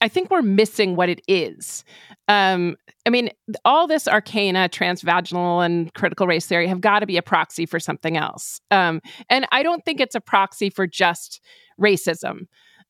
I 0.00 0.08
think 0.08 0.30
we're 0.30 0.42
missing 0.42 0.96
what 0.96 1.08
it 1.08 1.20
is. 1.26 1.84
Um, 2.28 2.76
I 3.06 3.10
mean, 3.10 3.30
all 3.64 3.86
this 3.86 4.06
arcana, 4.06 4.68
transvaginal, 4.68 5.64
and 5.64 5.92
critical 5.94 6.26
race 6.26 6.46
theory 6.46 6.68
have 6.68 6.80
got 6.80 7.00
to 7.00 7.06
be 7.06 7.16
a 7.16 7.22
proxy 7.22 7.66
for 7.66 7.80
something 7.80 8.16
else. 8.16 8.60
Um, 8.70 9.00
and 9.28 9.46
I 9.50 9.62
don't 9.62 9.84
think 9.84 10.00
it's 10.00 10.14
a 10.14 10.20
proxy 10.20 10.70
for 10.70 10.86
just 10.86 11.40
racism. 11.80 12.46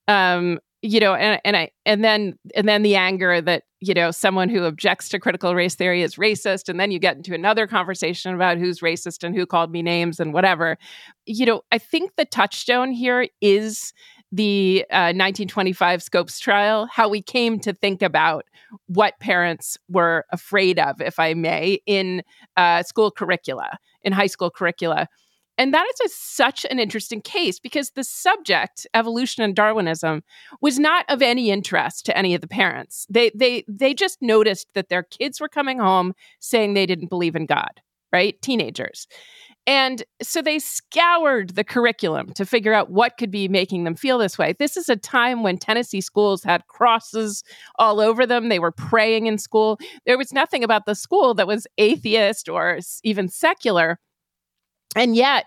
Um, 0.06 0.58
you 0.80 1.00
know, 1.00 1.14
and 1.14 1.40
and 1.44 1.56
I 1.56 1.70
and 1.84 2.04
then 2.04 2.38
and 2.54 2.68
then 2.68 2.82
the 2.82 2.94
anger 2.94 3.40
that 3.40 3.64
you 3.80 3.94
know 3.94 4.12
someone 4.12 4.48
who 4.48 4.64
objects 4.64 5.08
to 5.08 5.18
critical 5.18 5.54
race 5.54 5.74
theory 5.74 6.02
is 6.02 6.14
racist, 6.14 6.68
and 6.68 6.78
then 6.78 6.92
you 6.92 7.00
get 7.00 7.16
into 7.16 7.34
another 7.34 7.66
conversation 7.66 8.32
about 8.32 8.58
who's 8.58 8.80
racist 8.80 9.24
and 9.24 9.34
who 9.34 9.44
called 9.44 9.72
me 9.72 9.82
names 9.82 10.20
and 10.20 10.32
whatever. 10.32 10.78
You 11.26 11.46
know, 11.46 11.62
I 11.72 11.78
think 11.78 12.12
the 12.16 12.24
touchstone 12.24 12.92
here 12.92 13.26
is 13.40 13.92
the 14.30 14.84
uh, 14.90 15.12
1925 15.14 16.02
Scopes 16.02 16.38
trial, 16.38 16.86
how 16.86 17.08
we 17.08 17.22
came 17.22 17.58
to 17.60 17.72
think 17.72 18.02
about 18.02 18.44
what 18.86 19.18
parents 19.20 19.78
were 19.88 20.26
afraid 20.32 20.78
of, 20.78 21.00
if 21.00 21.18
I 21.18 21.34
may, 21.34 21.80
in 21.86 22.22
uh, 22.56 22.82
school 22.82 23.10
curricula, 23.10 23.78
in 24.02 24.12
high 24.12 24.26
school 24.26 24.50
curricula. 24.50 25.08
And 25.58 25.74
that 25.74 25.86
is 25.94 26.12
a, 26.12 26.14
such 26.14 26.64
an 26.70 26.78
interesting 26.78 27.20
case 27.20 27.58
because 27.58 27.90
the 27.90 28.04
subject, 28.04 28.86
evolution 28.94 29.42
and 29.42 29.56
Darwinism, 29.56 30.22
was 30.60 30.78
not 30.78 31.04
of 31.08 31.20
any 31.20 31.50
interest 31.50 32.06
to 32.06 32.16
any 32.16 32.34
of 32.34 32.40
the 32.40 32.48
parents. 32.48 33.06
They 33.10 33.32
they 33.34 33.64
they 33.66 33.92
just 33.92 34.22
noticed 34.22 34.68
that 34.74 34.88
their 34.88 35.02
kids 35.02 35.40
were 35.40 35.48
coming 35.48 35.80
home 35.80 36.14
saying 36.38 36.74
they 36.74 36.86
didn't 36.86 37.10
believe 37.10 37.34
in 37.34 37.46
God, 37.46 37.80
right? 38.12 38.40
Teenagers. 38.40 39.08
And 39.68 40.02
so 40.22 40.40
they 40.40 40.58
scoured 40.58 41.50
the 41.50 41.62
curriculum 41.62 42.32
to 42.32 42.46
figure 42.46 42.72
out 42.72 42.90
what 42.90 43.18
could 43.18 43.30
be 43.30 43.48
making 43.48 43.84
them 43.84 43.96
feel 43.96 44.16
this 44.16 44.38
way. 44.38 44.54
This 44.58 44.78
is 44.78 44.88
a 44.88 44.96
time 44.96 45.42
when 45.42 45.58
Tennessee 45.58 46.00
schools 46.00 46.42
had 46.42 46.66
crosses 46.68 47.44
all 47.78 48.00
over 48.00 48.24
them. 48.24 48.48
They 48.48 48.60
were 48.60 48.72
praying 48.72 49.26
in 49.26 49.36
school. 49.36 49.78
There 50.06 50.16
was 50.16 50.32
nothing 50.32 50.64
about 50.64 50.86
the 50.86 50.94
school 50.94 51.34
that 51.34 51.46
was 51.46 51.66
atheist 51.76 52.48
or 52.48 52.78
even 53.04 53.28
secular 53.28 54.00
and 54.96 55.16
yet 55.16 55.46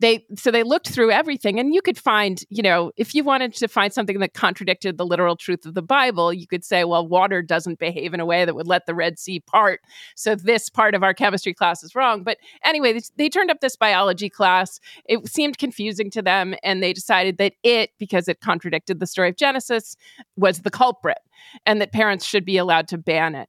they 0.00 0.24
so 0.36 0.50
they 0.50 0.62
looked 0.62 0.88
through 0.88 1.10
everything 1.10 1.58
and 1.58 1.74
you 1.74 1.82
could 1.82 1.98
find 1.98 2.44
you 2.50 2.62
know 2.62 2.92
if 2.96 3.14
you 3.14 3.24
wanted 3.24 3.52
to 3.54 3.68
find 3.68 3.92
something 3.92 4.20
that 4.20 4.34
contradicted 4.34 4.96
the 4.96 5.06
literal 5.06 5.36
truth 5.36 5.66
of 5.66 5.74
the 5.74 5.82
bible 5.82 6.32
you 6.32 6.46
could 6.46 6.64
say 6.64 6.84
well 6.84 7.06
water 7.06 7.42
doesn't 7.42 7.78
behave 7.78 8.14
in 8.14 8.20
a 8.20 8.26
way 8.26 8.44
that 8.44 8.54
would 8.54 8.66
let 8.66 8.86
the 8.86 8.94
red 8.94 9.18
sea 9.18 9.40
part 9.40 9.80
so 10.14 10.34
this 10.34 10.68
part 10.68 10.94
of 10.94 11.02
our 11.02 11.14
chemistry 11.14 11.54
class 11.54 11.82
is 11.82 11.94
wrong. 11.94 12.22
But 12.22 12.38
anyway 12.64 12.98
they, 13.16 13.28
turned 13.28 13.50
up 13.50 13.60
this 13.60 13.76
biology 13.76 14.30
class. 14.30 14.80
It 15.04 15.28
seemed 15.28 15.58
confusing 15.58 16.10
to 16.12 16.22
them 16.22 16.54
and 16.62 16.82
they 16.82 16.92
decided 16.92 17.36
that 17.38 17.52
it 17.62 17.90
because 17.98 18.26
it 18.26 18.40
contradicted 18.40 19.00
the 19.00 19.06
story 19.06 19.28
of 19.28 19.36
genesis 19.36 19.96
was 20.36 20.60
the 20.60 20.70
culprit 20.70 21.18
and 21.66 21.80
that 21.80 21.92
parents 21.92 22.24
should 22.24 22.44
be 22.44 22.56
allowed 22.56 22.88
to 22.88 22.98
ban 22.98 23.34
it. 23.34 23.48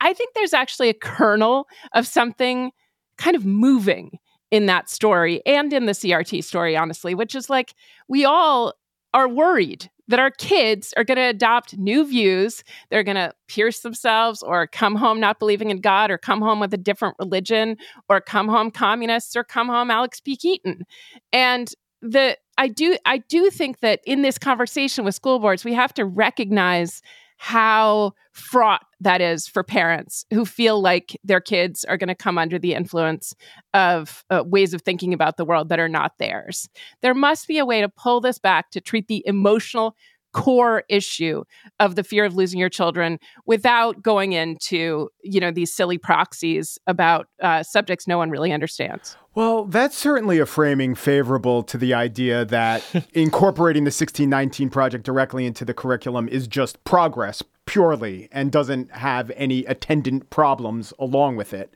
I 0.00 0.12
think 0.12 0.34
there's 0.34 0.54
actually 0.54 0.88
a 0.88 0.94
kernel 0.94 1.66
of 1.94 2.06
something 2.06 2.72
kind 3.18 3.36
of 3.36 3.44
moving 3.44 4.18
in 4.50 4.66
that 4.66 4.88
story 4.88 5.42
and 5.46 5.72
in 5.72 5.86
the 5.86 5.92
CRT 5.92 6.42
story, 6.44 6.76
honestly, 6.76 7.14
which 7.14 7.34
is 7.34 7.48
like 7.48 7.74
we 8.08 8.24
all 8.24 8.74
are 9.14 9.28
worried 9.28 9.90
that 10.10 10.18
our 10.18 10.30
kids 10.30 10.92
are 10.96 11.04
going 11.04 11.16
to 11.16 11.22
adopt 11.22 11.78
new 11.78 12.04
views. 12.04 12.64
They're 12.90 13.04
going 13.04 13.16
to 13.16 13.32
pierce 13.46 13.80
themselves 13.80 14.42
or 14.42 14.66
come 14.66 14.96
home 14.96 15.20
not 15.20 15.38
believing 15.38 15.70
in 15.70 15.80
God 15.80 16.10
or 16.10 16.18
come 16.18 16.40
home 16.40 16.58
with 16.58 16.74
a 16.74 16.76
different 16.76 17.14
religion 17.20 17.76
or 18.08 18.20
come 18.20 18.48
home 18.48 18.72
communists 18.72 19.36
or 19.36 19.44
come 19.44 19.68
home 19.68 19.88
Alex 19.88 20.20
P. 20.20 20.36
Keaton. 20.36 20.84
And 21.32 21.72
the 22.02 22.36
I 22.58 22.68
do 22.68 22.96
I 23.06 23.18
do 23.18 23.50
think 23.50 23.80
that 23.80 24.00
in 24.04 24.22
this 24.22 24.38
conversation 24.38 25.04
with 25.04 25.14
school 25.14 25.38
boards, 25.38 25.64
we 25.64 25.74
have 25.74 25.94
to 25.94 26.04
recognize 26.04 27.02
how 27.42 28.12
fraught 28.32 28.82
that 29.00 29.22
is 29.22 29.48
for 29.48 29.62
parents 29.62 30.26
who 30.30 30.44
feel 30.44 30.82
like 30.82 31.18
their 31.24 31.40
kids 31.40 31.86
are 31.86 31.96
going 31.96 32.08
to 32.08 32.14
come 32.14 32.36
under 32.36 32.58
the 32.58 32.74
influence 32.74 33.34
of 33.72 34.26
uh, 34.28 34.42
ways 34.44 34.74
of 34.74 34.82
thinking 34.82 35.14
about 35.14 35.38
the 35.38 35.44
world 35.46 35.70
that 35.70 35.80
are 35.80 35.88
not 35.88 36.12
theirs. 36.18 36.68
There 37.00 37.14
must 37.14 37.48
be 37.48 37.56
a 37.56 37.64
way 37.64 37.80
to 37.80 37.88
pull 37.88 38.20
this 38.20 38.38
back 38.38 38.70
to 38.72 38.80
treat 38.82 39.08
the 39.08 39.22
emotional 39.24 39.96
core 40.32 40.84
issue 40.88 41.44
of 41.78 41.94
the 41.94 42.04
fear 42.04 42.24
of 42.24 42.34
losing 42.34 42.58
your 42.58 42.68
children 42.68 43.18
without 43.46 44.02
going 44.02 44.32
into 44.32 45.08
you 45.22 45.40
know 45.40 45.50
these 45.50 45.74
silly 45.74 45.98
proxies 45.98 46.78
about 46.86 47.26
uh, 47.42 47.62
subjects 47.62 48.06
no 48.06 48.18
one 48.18 48.30
really 48.30 48.52
understands. 48.52 49.16
Well 49.34 49.64
that's 49.64 49.96
certainly 49.96 50.38
a 50.38 50.46
framing 50.46 50.94
favorable 50.94 51.62
to 51.64 51.78
the 51.78 51.94
idea 51.94 52.44
that 52.46 52.84
incorporating 53.14 53.84
the 53.84 53.88
1619 53.88 54.70
project 54.70 55.04
directly 55.04 55.46
into 55.46 55.64
the 55.64 55.74
curriculum 55.74 56.28
is 56.28 56.46
just 56.46 56.82
progress 56.84 57.42
purely 57.66 58.28
and 58.32 58.50
doesn't 58.50 58.90
have 58.90 59.30
any 59.36 59.64
attendant 59.66 60.28
problems 60.30 60.92
along 60.98 61.36
with 61.36 61.52
it 61.52 61.72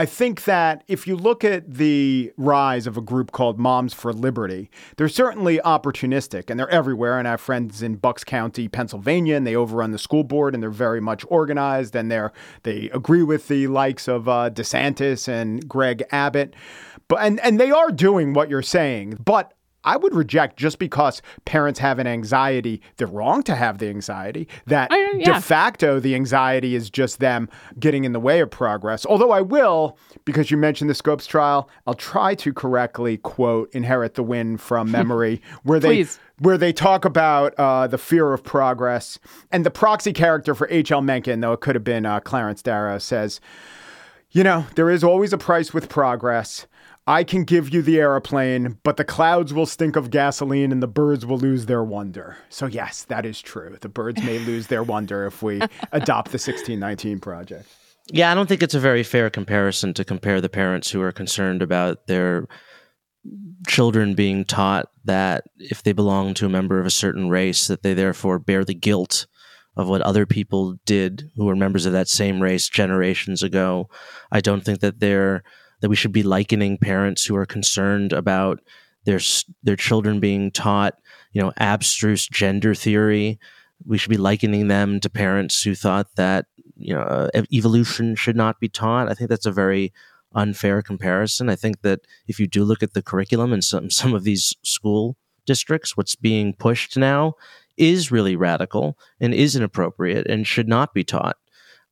I 0.00 0.06
think 0.06 0.44
that 0.44 0.82
if 0.88 1.06
you 1.06 1.14
look 1.14 1.44
at 1.44 1.74
the 1.74 2.32
rise 2.38 2.86
of 2.86 2.96
a 2.96 3.02
group 3.02 3.32
called 3.32 3.58
Moms 3.58 3.92
for 3.92 4.14
Liberty, 4.14 4.70
they're 4.96 5.10
certainly 5.10 5.58
opportunistic 5.58 6.48
and 6.48 6.58
they're 6.58 6.70
everywhere. 6.70 7.18
And 7.18 7.28
I 7.28 7.32
have 7.32 7.42
friends 7.42 7.82
in 7.82 7.96
Bucks 7.96 8.24
County, 8.24 8.66
Pennsylvania, 8.66 9.36
and 9.36 9.46
they 9.46 9.54
overrun 9.54 9.90
the 9.90 9.98
school 9.98 10.24
board 10.24 10.54
and 10.54 10.62
they're 10.62 10.70
very 10.70 11.02
much 11.02 11.22
organized 11.28 11.94
and 11.94 12.10
they're 12.10 12.32
they 12.62 12.88
agree 12.94 13.22
with 13.22 13.48
the 13.48 13.66
likes 13.66 14.08
of 14.08 14.26
uh, 14.26 14.48
DeSantis 14.48 15.28
and 15.28 15.68
Greg 15.68 16.02
Abbott. 16.10 16.54
But 17.08 17.18
and 17.20 17.38
and 17.40 17.60
they 17.60 17.70
are 17.70 17.90
doing 17.90 18.32
what 18.32 18.48
you're 18.48 18.62
saying. 18.62 19.18
But 19.22 19.52
I 19.84 19.96
would 19.96 20.14
reject 20.14 20.56
just 20.56 20.78
because 20.78 21.22
parents 21.44 21.78
have 21.80 21.98
an 21.98 22.06
anxiety, 22.06 22.82
they're 22.96 23.06
wrong 23.06 23.42
to 23.44 23.54
have 23.54 23.78
the 23.78 23.88
anxiety. 23.88 24.46
That 24.66 24.90
yeah. 24.90 25.34
de 25.34 25.40
facto, 25.40 26.00
the 26.00 26.14
anxiety 26.14 26.74
is 26.74 26.90
just 26.90 27.18
them 27.18 27.48
getting 27.78 28.04
in 28.04 28.12
the 28.12 28.20
way 28.20 28.40
of 28.40 28.50
progress. 28.50 29.06
Although 29.06 29.30
I 29.30 29.40
will, 29.40 29.96
because 30.24 30.50
you 30.50 30.56
mentioned 30.56 30.90
the 30.90 30.94
Scopes 30.94 31.26
trial, 31.26 31.70
I'll 31.86 31.94
try 31.94 32.34
to 32.36 32.52
correctly 32.52 33.16
quote 33.16 33.70
Inherit 33.72 34.14
the 34.14 34.22
Wind 34.22 34.60
from 34.60 34.90
memory, 34.92 35.40
where 35.62 35.80
they. 35.80 36.06
Where 36.38 36.56
they 36.56 36.72
talk 36.72 37.04
about 37.04 37.52
uh, 37.58 37.86
the 37.86 37.98
fear 37.98 38.32
of 38.32 38.42
progress. 38.42 39.18
And 39.52 39.66
the 39.66 39.70
proxy 39.70 40.14
character 40.14 40.54
for 40.54 40.66
H.L. 40.70 41.02
Mencken, 41.02 41.40
though 41.40 41.52
it 41.52 41.60
could 41.60 41.74
have 41.74 41.84
been 41.84 42.06
uh, 42.06 42.20
Clarence 42.20 42.62
Darrow, 42.62 42.96
says, 42.96 43.42
You 44.30 44.42
know, 44.42 44.64
there 44.74 44.88
is 44.88 45.04
always 45.04 45.34
a 45.34 45.36
price 45.36 45.74
with 45.74 45.90
progress. 45.90 46.66
I 47.10 47.24
can 47.24 47.42
give 47.42 47.74
you 47.74 47.82
the 47.82 47.98
aeroplane, 47.98 48.78
but 48.84 48.96
the 48.96 49.04
clouds 49.04 49.52
will 49.52 49.66
stink 49.66 49.96
of 49.96 50.12
gasoline 50.12 50.70
and 50.70 50.80
the 50.80 50.86
birds 50.86 51.26
will 51.26 51.38
lose 51.38 51.66
their 51.66 51.82
wonder. 51.82 52.36
So, 52.50 52.66
yes, 52.66 53.02
that 53.06 53.26
is 53.26 53.42
true. 53.42 53.76
The 53.80 53.88
birds 53.88 54.22
may 54.22 54.38
lose 54.38 54.68
their 54.68 54.84
wonder 54.84 55.26
if 55.26 55.42
we 55.42 55.56
adopt 55.92 56.28
the 56.30 56.38
1619 56.38 57.18
project. 57.18 57.68
Yeah, 58.12 58.30
I 58.30 58.34
don't 58.36 58.46
think 58.46 58.62
it's 58.62 58.76
a 58.76 58.80
very 58.80 59.02
fair 59.02 59.28
comparison 59.28 59.92
to 59.94 60.04
compare 60.04 60.40
the 60.40 60.48
parents 60.48 60.88
who 60.88 61.02
are 61.02 61.10
concerned 61.10 61.62
about 61.62 62.06
their 62.06 62.46
children 63.66 64.14
being 64.14 64.44
taught 64.44 64.88
that 65.04 65.42
if 65.58 65.82
they 65.82 65.92
belong 65.92 66.32
to 66.34 66.46
a 66.46 66.48
member 66.48 66.78
of 66.78 66.86
a 66.86 66.90
certain 66.90 67.28
race, 67.28 67.66
that 67.66 67.82
they 67.82 67.92
therefore 67.92 68.38
bear 68.38 68.64
the 68.64 68.72
guilt 68.72 69.26
of 69.76 69.88
what 69.88 70.02
other 70.02 70.26
people 70.26 70.76
did 70.86 71.28
who 71.34 71.46
were 71.46 71.56
members 71.56 71.86
of 71.86 71.92
that 71.92 72.08
same 72.08 72.40
race 72.40 72.68
generations 72.68 73.42
ago. 73.42 73.88
I 74.30 74.40
don't 74.40 74.64
think 74.64 74.78
that 74.78 75.00
they're 75.00 75.42
that 75.80 75.88
we 75.88 75.96
should 75.96 76.12
be 76.12 76.22
likening 76.22 76.78
parents 76.78 77.24
who 77.24 77.36
are 77.36 77.46
concerned 77.46 78.12
about 78.12 78.60
their 79.04 79.20
their 79.62 79.76
children 79.76 80.20
being 80.20 80.50
taught, 80.50 80.94
you 81.32 81.40
know, 81.40 81.52
abstruse 81.58 82.26
gender 82.28 82.74
theory. 82.74 83.38
We 83.86 83.98
should 83.98 84.10
be 84.10 84.16
likening 84.16 84.68
them 84.68 85.00
to 85.00 85.08
parents 85.10 85.62
who 85.62 85.74
thought 85.74 86.14
that 86.16 86.46
you 86.76 86.94
know 86.94 87.02
uh, 87.02 87.42
evolution 87.52 88.14
should 88.14 88.36
not 88.36 88.60
be 88.60 88.68
taught. 88.68 89.10
I 89.10 89.14
think 89.14 89.30
that's 89.30 89.46
a 89.46 89.52
very 89.52 89.92
unfair 90.34 90.82
comparison. 90.82 91.48
I 91.48 91.56
think 91.56 91.82
that 91.82 92.00
if 92.28 92.38
you 92.38 92.46
do 92.46 92.64
look 92.64 92.82
at 92.82 92.94
the 92.94 93.02
curriculum 93.02 93.52
in 93.52 93.62
some 93.62 93.90
some 93.90 94.14
of 94.14 94.24
these 94.24 94.54
school 94.62 95.16
districts, 95.46 95.96
what's 95.96 96.16
being 96.16 96.54
pushed 96.54 96.96
now 96.96 97.34
is 97.76 98.12
really 98.12 98.36
radical 98.36 98.98
and 99.20 99.32
is 99.32 99.56
inappropriate 99.56 100.26
and 100.26 100.46
should 100.46 100.68
not 100.68 100.92
be 100.92 101.02
taught. 101.02 101.38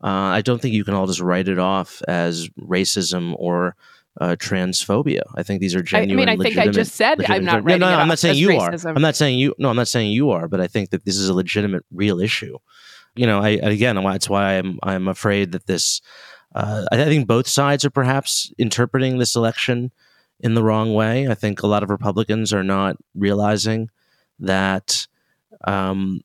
Uh, 0.02 0.30
I 0.36 0.42
don't 0.42 0.60
think 0.62 0.74
you 0.74 0.84
can 0.84 0.94
all 0.94 1.06
just 1.06 1.20
write 1.20 1.48
it 1.48 1.58
off 1.58 2.02
as 2.06 2.48
racism 2.60 3.34
or 3.36 3.74
uh, 4.20 4.36
transphobia. 4.36 5.22
I 5.34 5.42
think 5.42 5.60
these 5.60 5.74
are 5.74 5.82
genuine. 5.82 6.28
I 6.28 6.32
mean, 6.32 6.40
I 6.40 6.42
think 6.42 6.58
I 6.58 6.68
just 6.68 6.94
said 6.94 7.24
I'm 7.30 7.44
not. 7.44 7.64
No, 7.64 7.76
no, 7.76 7.90
no 7.90 7.98
I'm 7.98 8.08
not 8.08 8.18
saying 8.18 8.36
you 8.36 8.48
racism. 8.48 8.92
are. 8.92 8.94
I'm 8.94 9.02
not 9.02 9.16
saying 9.16 9.38
you. 9.38 9.54
No, 9.58 9.70
I'm 9.70 9.76
not 9.76 9.88
saying 9.88 10.12
you 10.12 10.30
are. 10.30 10.48
But 10.48 10.60
I 10.60 10.66
think 10.66 10.90
that 10.90 11.04
this 11.04 11.16
is 11.16 11.28
a 11.28 11.34
legitimate, 11.34 11.84
real 11.92 12.20
issue. 12.20 12.58
You 13.14 13.26
know, 13.26 13.40
I 13.40 13.50
again, 13.50 13.96
that's 13.96 14.28
why 14.28 14.54
I'm 14.54 14.78
I'm 14.82 15.08
afraid 15.08 15.52
that 15.52 15.66
this. 15.66 16.00
Uh, 16.54 16.86
I 16.90 16.96
think 17.04 17.26
both 17.26 17.46
sides 17.46 17.84
are 17.84 17.90
perhaps 17.90 18.52
interpreting 18.56 19.18
this 19.18 19.36
election 19.36 19.92
in 20.40 20.54
the 20.54 20.62
wrong 20.62 20.94
way. 20.94 21.28
I 21.28 21.34
think 21.34 21.62
a 21.62 21.66
lot 21.66 21.82
of 21.82 21.90
Republicans 21.90 22.52
are 22.52 22.64
not 22.64 22.96
realizing 23.14 23.90
that 24.40 25.06
um, 25.66 26.22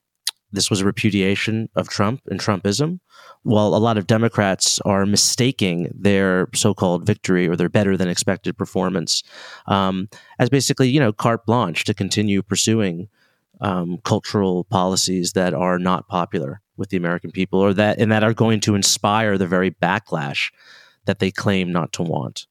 this 0.53 0.69
was 0.69 0.81
a 0.81 0.85
repudiation 0.85 1.67
of 1.75 1.89
Trump 1.89 2.21
and 2.27 2.39
Trumpism, 2.39 2.99
while 3.41 3.75
a 3.75 3.77
lot 3.77 3.97
of 3.97 4.07
Democrats 4.07 4.79
are 4.81 5.05
mistaking 5.05 5.91
their 5.93 6.47
so-called 6.53 7.05
victory 7.05 7.47
or 7.47 7.55
their 7.57 7.69
better 7.69 7.97
than 7.97 8.07
expected 8.07 8.57
performance 8.57 9.23
um, 9.65 10.07
as 10.39 10.49
basically, 10.49 10.89
you 10.89 10.99
know, 10.99 11.11
carte 11.11 11.45
blanche 11.45 11.83
to 11.83 11.93
continue 11.93 12.41
pursuing 12.41 13.09
um, 13.61 13.97
cultural 14.03 14.63
policies 14.65 15.33
that 15.33 15.53
are 15.53 15.79
not 15.79 16.07
popular 16.07 16.61
with 16.77 16.89
the 16.89 16.97
American 16.97 17.31
people, 17.31 17.59
or 17.59 17.73
that 17.73 17.99
and 17.99 18.11
that 18.11 18.23
are 18.23 18.33
going 18.33 18.59
to 18.61 18.75
inspire 18.75 19.37
the 19.37 19.47
very 19.47 19.71
backlash 19.71 20.51
that 21.05 21.19
they 21.19 21.31
claim 21.31 21.71
not 21.71 21.91
to 21.93 22.03
want. 22.03 22.47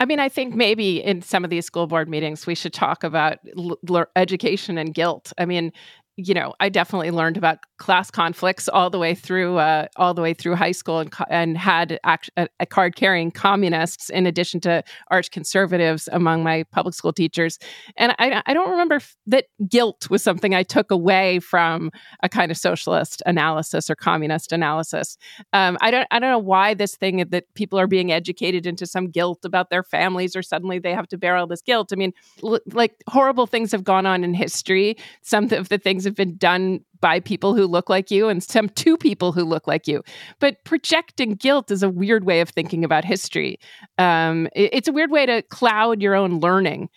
I 0.00 0.04
mean, 0.04 0.18
I 0.18 0.28
think 0.28 0.54
maybe 0.56 1.00
in 1.00 1.22
some 1.22 1.44
of 1.44 1.50
these 1.50 1.64
school 1.64 1.86
board 1.86 2.08
meetings, 2.08 2.44
we 2.44 2.56
should 2.56 2.72
talk 2.72 3.04
about 3.04 3.38
l- 3.56 4.06
education 4.16 4.76
and 4.76 4.92
guilt. 4.92 5.32
I 5.38 5.44
mean, 5.44 5.72
you 6.16 6.34
know, 6.34 6.52
I 6.60 6.68
definitely 6.68 7.10
learned 7.10 7.38
about 7.38 7.58
class 7.78 8.10
conflicts 8.10 8.68
all 8.68 8.90
the 8.90 8.98
way 8.98 9.14
through 9.14 9.56
uh, 9.56 9.86
all 9.96 10.12
the 10.12 10.20
way 10.20 10.34
through 10.34 10.56
high 10.56 10.72
school, 10.72 10.98
and 11.00 11.12
and 11.30 11.56
had 11.56 11.98
act- 12.04 12.30
a, 12.36 12.48
a 12.60 12.66
card 12.66 12.96
carrying 12.96 13.30
communists 13.30 14.10
in 14.10 14.26
addition 14.26 14.60
to 14.60 14.84
arch 15.10 15.30
conservatives 15.30 16.10
among 16.12 16.42
my 16.42 16.64
public 16.70 16.94
school 16.94 17.14
teachers. 17.14 17.58
And 17.96 18.14
I, 18.18 18.42
I 18.44 18.52
don't 18.52 18.70
remember 18.70 18.96
f- 18.96 19.16
that 19.26 19.46
guilt 19.68 20.10
was 20.10 20.22
something 20.22 20.54
I 20.54 20.62
took 20.62 20.90
away 20.90 21.38
from 21.40 21.90
a 22.22 22.28
kind 22.28 22.50
of 22.50 22.58
socialist 22.58 23.22
analysis 23.24 23.88
or 23.88 23.94
communist 23.94 24.52
analysis. 24.52 25.16
Um, 25.54 25.78
I 25.80 25.90
don't 25.90 26.06
I 26.10 26.18
don't 26.18 26.30
know 26.30 26.38
why 26.38 26.74
this 26.74 26.94
thing 26.94 27.24
that 27.30 27.54
people 27.54 27.78
are 27.78 27.86
being 27.86 28.12
educated 28.12 28.66
into 28.66 28.84
some 28.86 29.08
guilt 29.08 29.46
about 29.46 29.70
their 29.70 29.82
families 29.82 30.36
or 30.36 30.42
suddenly 30.42 30.78
they 30.78 30.92
have 30.92 31.08
to 31.08 31.16
bear 31.16 31.36
all 31.36 31.46
this 31.46 31.62
guilt. 31.62 31.90
I 31.90 31.96
mean, 31.96 32.12
l- 32.44 32.60
like 32.72 33.02
horrible 33.08 33.46
things 33.46 33.72
have 33.72 33.82
gone 33.82 34.04
on 34.04 34.24
in 34.24 34.34
history. 34.34 34.96
Some 35.22 35.50
of 35.52 35.70
the 35.70 35.78
things 35.78 36.01
things 36.02 36.04
have 36.04 36.14
been 36.14 36.36
done 36.36 36.80
by 37.00 37.20
people 37.20 37.54
who 37.54 37.66
look 37.66 37.88
like 37.88 38.10
you 38.10 38.28
and 38.28 38.42
some 38.42 38.68
two 38.70 38.96
people 38.96 39.32
who 39.32 39.44
look 39.44 39.66
like 39.66 39.88
you. 39.88 40.02
But 40.38 40.62
projecting 40.64 41.34
guilt 41.34 41.70
is 41.70 41.82
a 41.82 41.88
weird 41.88 42.24
way 42.24 42.40
of 42.40 42.48
thinking 42.50 42.84
about 42.84 43.04
history. 43.04 43.58
Um, 43.98 44.46
it, 44.54 44.70
it's 44.72 44.88
a 44.88 44.92
weird 44.92 45.10
way 45.10 45.26
to 45.26 45.42
cloud 45.42 46.00
your 46.00 46.14
own 46.14 46.40
learning. 46.40 46.88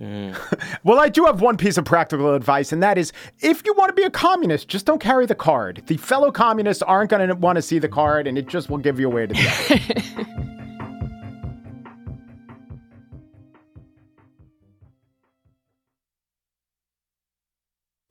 Mm. 0.00 0.36
well, 0.84 0.98
I 0.98 1.08
do 1.08 1.24
have 1.26 1.40
one 1.40 1.56
piece 1.56 1.76
of 1.76 1.84
practical 1.84 2.34
advice, 2.34 2.72
and 2.72 2.82
that 2.82 2.98
is 2.98 3.12
if 3.40 3.64
you 3.64 3.74
want 3.74 3.90
to 3.90 3.94
be 3.94 4.04
a 4.04 4.10
communist, 4.10 4.68
just 4.68 4.86
don't 4.86 5.00
carry 5.00 5.26
the 5.26 5.34
card. 5.34 5.82
The 5.86 5.96
fellow 5.96 6.32
communists 6.32 6.82
aren't 6.82 7.10
going 7.10 7.28
to 7.28 7.34
want 7.34 7.56
to 7.56 7.62
see 7.62 7.78
the 7.78 7.88
card, 7.88 8.26
and 8.26 8.38
it 8.38 8.48
just 8.48 8.70
will 8.70 8.78
give 8.78 8.98
you 8.98 9.06
away 9.06 9.26
to 9.26 9.34
the 9.34 10.56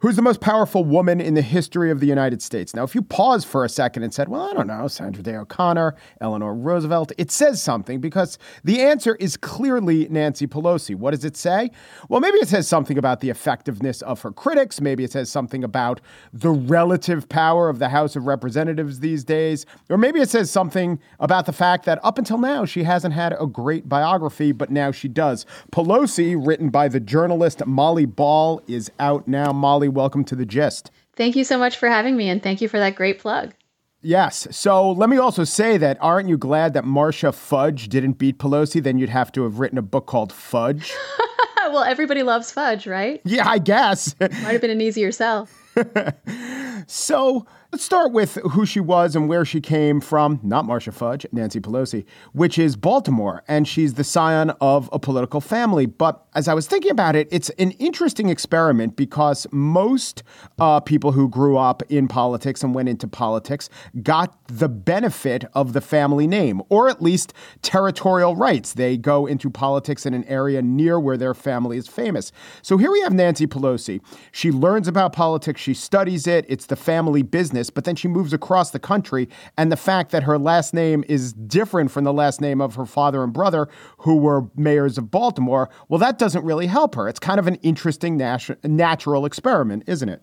Who's 0.01 0.15
the 0.15 0.23
most 0.23 0.41
powerful 0.41 0.83
woman 0.83 1.21
in 1.21 1.35
the 1.35 1.43
history 1.43 1.91
of 1.91 1.99
the 1.99 2.07
United 2.07 2.41
States? 2.41 2.75
Now, 2.75 2.81
if 2.81 2.95
you 2.95 3.03
pause 3.03 3.45
for 3.45 3.63
a 3.63 3.69
second 3.69 4.01
and 4.01 4.11
said, 4.11 4.29
well, 4.29 4.49
I 4.49 4.53
don't 4.53 4.65
know, 4.65 4.87
Sandra 4.87 5.21
Day 5.21 5.35
O'Connor, 5.35 5.95
Eleanor 6.19 6.55
Roosevelt, 6.55 7.11
it 7.19 7.29
says 7.29 7.61
something 7.61 8.01
because 8.01 8.39
the 8.63 8.81
answer 8.81 9.13
is 9.17 9.37
clearly 9.37 10.07
Nancy 10.09 10.47
Pelosi. 10.47 10.95
What 10.95 11.11
does 11.11 11.23
it 11.23 11.37
say? 11.37 11.69
Well, 12.09 12.19
maybe 12.19 12.39
it 12.39 12.47
says 12.47 12.67
something 12.67 12.97
about 12.97 13.19
the 13.19 13.29
effectiveness 13.29 14.01
of 14.01 14.19
her 14.23 14.31
critics. 14.31 14.81
Maybe 14.81 15.03
it 15.03 15.11
says 15.11 15.29
something 15.29 15.63
about 15.63 16.01
the 16.33 16.49
relative 16.49 17.29
power 17.29 17.69
of 17.69 17.77
the 17.77 17.89
House 17.89 18.15
of 18.15 18.25
Representatives 18.25 19.01
these 19.01 19.23
days. 19.23 19.67
Or 19.87 19.99
maybe 19.99 20.19
it 20.19 20.31
says 20.31 20.49
something 20.49 20.99
about 21.19 21.45
the 21.45 21.53
fact 21.53 21.85
that 21.85 21.99
up 22.03 22.17
until 22.17 22.39
now, 22.39 22.65
she 22.65 22.81
hasn't 22.81 23.13
had 23.13 23.35
a 23.39 23.45
great 23.45 23.87
biography, 23.87 24.51
but 24.51 24.71
now 24.71 24.91
she 24.91 25.07
does. 25.07 25.45
Pelosi, 25.71 26.35
written 26.43 26.69
by 26.69 26.87
the 26.87 26.99
journalist 26.99 27.63
Molly 27.67 28.07
Ball, 28.07 28.63
is 28.65 28.89
out 28.99 29.27
now. 29.27 29.53
Molly, 29.53 29.90
welcome 29.91 30.23
to 30.25 30.35
the 30.35 30.45
gist. 30.45 30.91
Thank 31.15 31.35
you 31.35 31.43
so 31.43 31.57
much 31.57 31.77
for 31.77 31.87
having 31.87 32.17
me, 32.17 32.29
and 32.29 32.41
thank 32.41 32.61
you 32.61 32.67
for 32.67 32.79
that 32.79 32.95
great 32.95 33.19
plug. 33.19 33.53
Yes. 34.01 34.47
So 34.51 34.91
let 34.91 35.09
me 35.09 35.17
also 35.17 35.43
say 35.43 35.77
that 35.77 35.97
aren't 36.01 36.27
you 36.27 36.37
glad 36.37 36.73
that 36.73 36.85
Marcia 36.85 37.31
Fudge 37.31 37.87
didn't 37.87 38.13
beat 38.13 38.39
Pelosi? 38.39 38.81
Then 38.81 38.97
you'd 38.97 39.09
have 39.09 39.31
to 39.33 39.43
have 39.43 39.59
written 39.59 39.77
a 39.77 39.83
book 39.83 40.07
called 40.07 40.33
Fudge. 40.33 40.91
well, 41.69 41.83
everybody 41.83 42.23
loves 42.23 42.51
Fudge, 42.51 42.87
right? 42.87 43.21
Yeah, 43.23 43.47
I 43.47 43.59
guess. 43.59 44.15
Might 44.19 44.31
have 44.31 44.61
been 44.61 44.71
an 44.71 44.81
easier 44.81 45.11
sell. 45.11 45.47
so 46.87 47.45
let's 47.71 47.85
start 47.85 48.11
with 48.11 48.35
who 48.51 48.65
she 48.65 48.81
was 48.81 49.15
and 49.15 49.29
where 49.29 49.45
she 49.45 49.61
came 49.61 50.01
from. 50.01 50.39
Not 50.43 50.65
Marcia 50.65 50.91
Fudge, 50.91 51.25
Nancy 51.31 51.61
Pelosi, 51.61 52.05
which 52.33 52.57
is 52.57 52.75
Baltimore. 52.75 53.43
And 53.47 53.65
she's 53.65 53.93
the 53.93 54.03
scion 54.03 54.49
of 54.59 54.89
a 54.91 54.99
political 54.99 55.39
family. 55.39 55.85
But 55.85 56.25
as 56.35 56.49
I 56.49 56.53
was 56.53 56.67
thinking 56.67 56.91
about 56.91 57.15
it, 57.15 57.29
it's 57.31 57.49
an 57.51 57.71
interesting 57.71 58.29
experiment 58.29 58.97
because 58.97 59.47
most 59.51 60.23
uh, 60.59 60.81
people 60.81 61.13
who 61.13 61.29
grew 61.29 61.57
up 61.57 61.81
in 61.89 62.07
politics 62.07 62.61
and 62.61 62.75
went 62.75 62.89
into 62.89 63.07
politics 63.07 63.69
got 64.03 64.35
the 64.47 64.67
benefit 64.67 65.45
of 65.53 65.71
the 65.71 65.81
family 65.81 66.27
name, 66.27 66.61
or 66.67 66.89
at 66.89 67.01
least 67.01 67.33
territorial 67.61 68.35
rights. 68.35 68.73
They 68.73 68.97
go 68.97 69.25
into 69.25 69.49
politics 69.49 70.05
in 70.05 70.13
an 70.13 70.25
area 70.25 70.61
near 70.61 70.99
where 70.99 71.17
their 71.17 71.33
family 71.33 71.77
is 71.77 71.87
famous. 71.87 72.33
So 72.61 72.77
here 72.77 72.91
we 72.91 73.01
have 73.01 73.13
Nancy 73.13 73.47
Pelosi. 73.47 74.01
She 74.31 74.51
learns 74.51 74.87
about 74.87 75.13
politics 75.13 75.61
she 75.61 75.73
studies 75.73 76.27
it, 76.27 76.45
it's 76.49 76.65
the 76.65 76.75
family 76.75 77.21
business, 77.21 77.60
but 77.69 77.83
then 77.83 77.95
she 77.95 78.07
moves 78.07 78.33
across 78.33 78.71
the 78.71 78.79
country. 78.79 79.29
And 79.57 79.71
the 79.71 79.77
fact 79.77 80.11
that 80.11 80.23
her 80.23 80.37
last 80.37 80.73
name 80.73 81.03
is 81.07 81.33
different 81.33 81.91
from 81.91 82.03
the 82.03 82.13
last 82.13 82.41
name 82.41 82.61
of 82.61 82.75
her 82.75 82.85
father 82.85 83.23
and 83.23 83.31
brother, 83.31 83.67
who 83.99 84.15
were 84.17 84.47
mayors 84.55 84.97
of 84.97 85.11
Baltimore, 85.11 85.69
well, 85.89 85.99
that 85.99 86.17
doesn't 86.17 86.43
really 86.43 86.67
help 86.67 86.95
her. 86.95 87.07
It's 87.07 87.19
kind 87.19 87.39
of 87.39 87.47
an 87.47 87.55
interesting 87.55 88.17
natu- 88.17 88.57
natural 88.63 89.25
experiment, 89.25 89.83
isn't 89.87 90.09
it? 90.09 90.21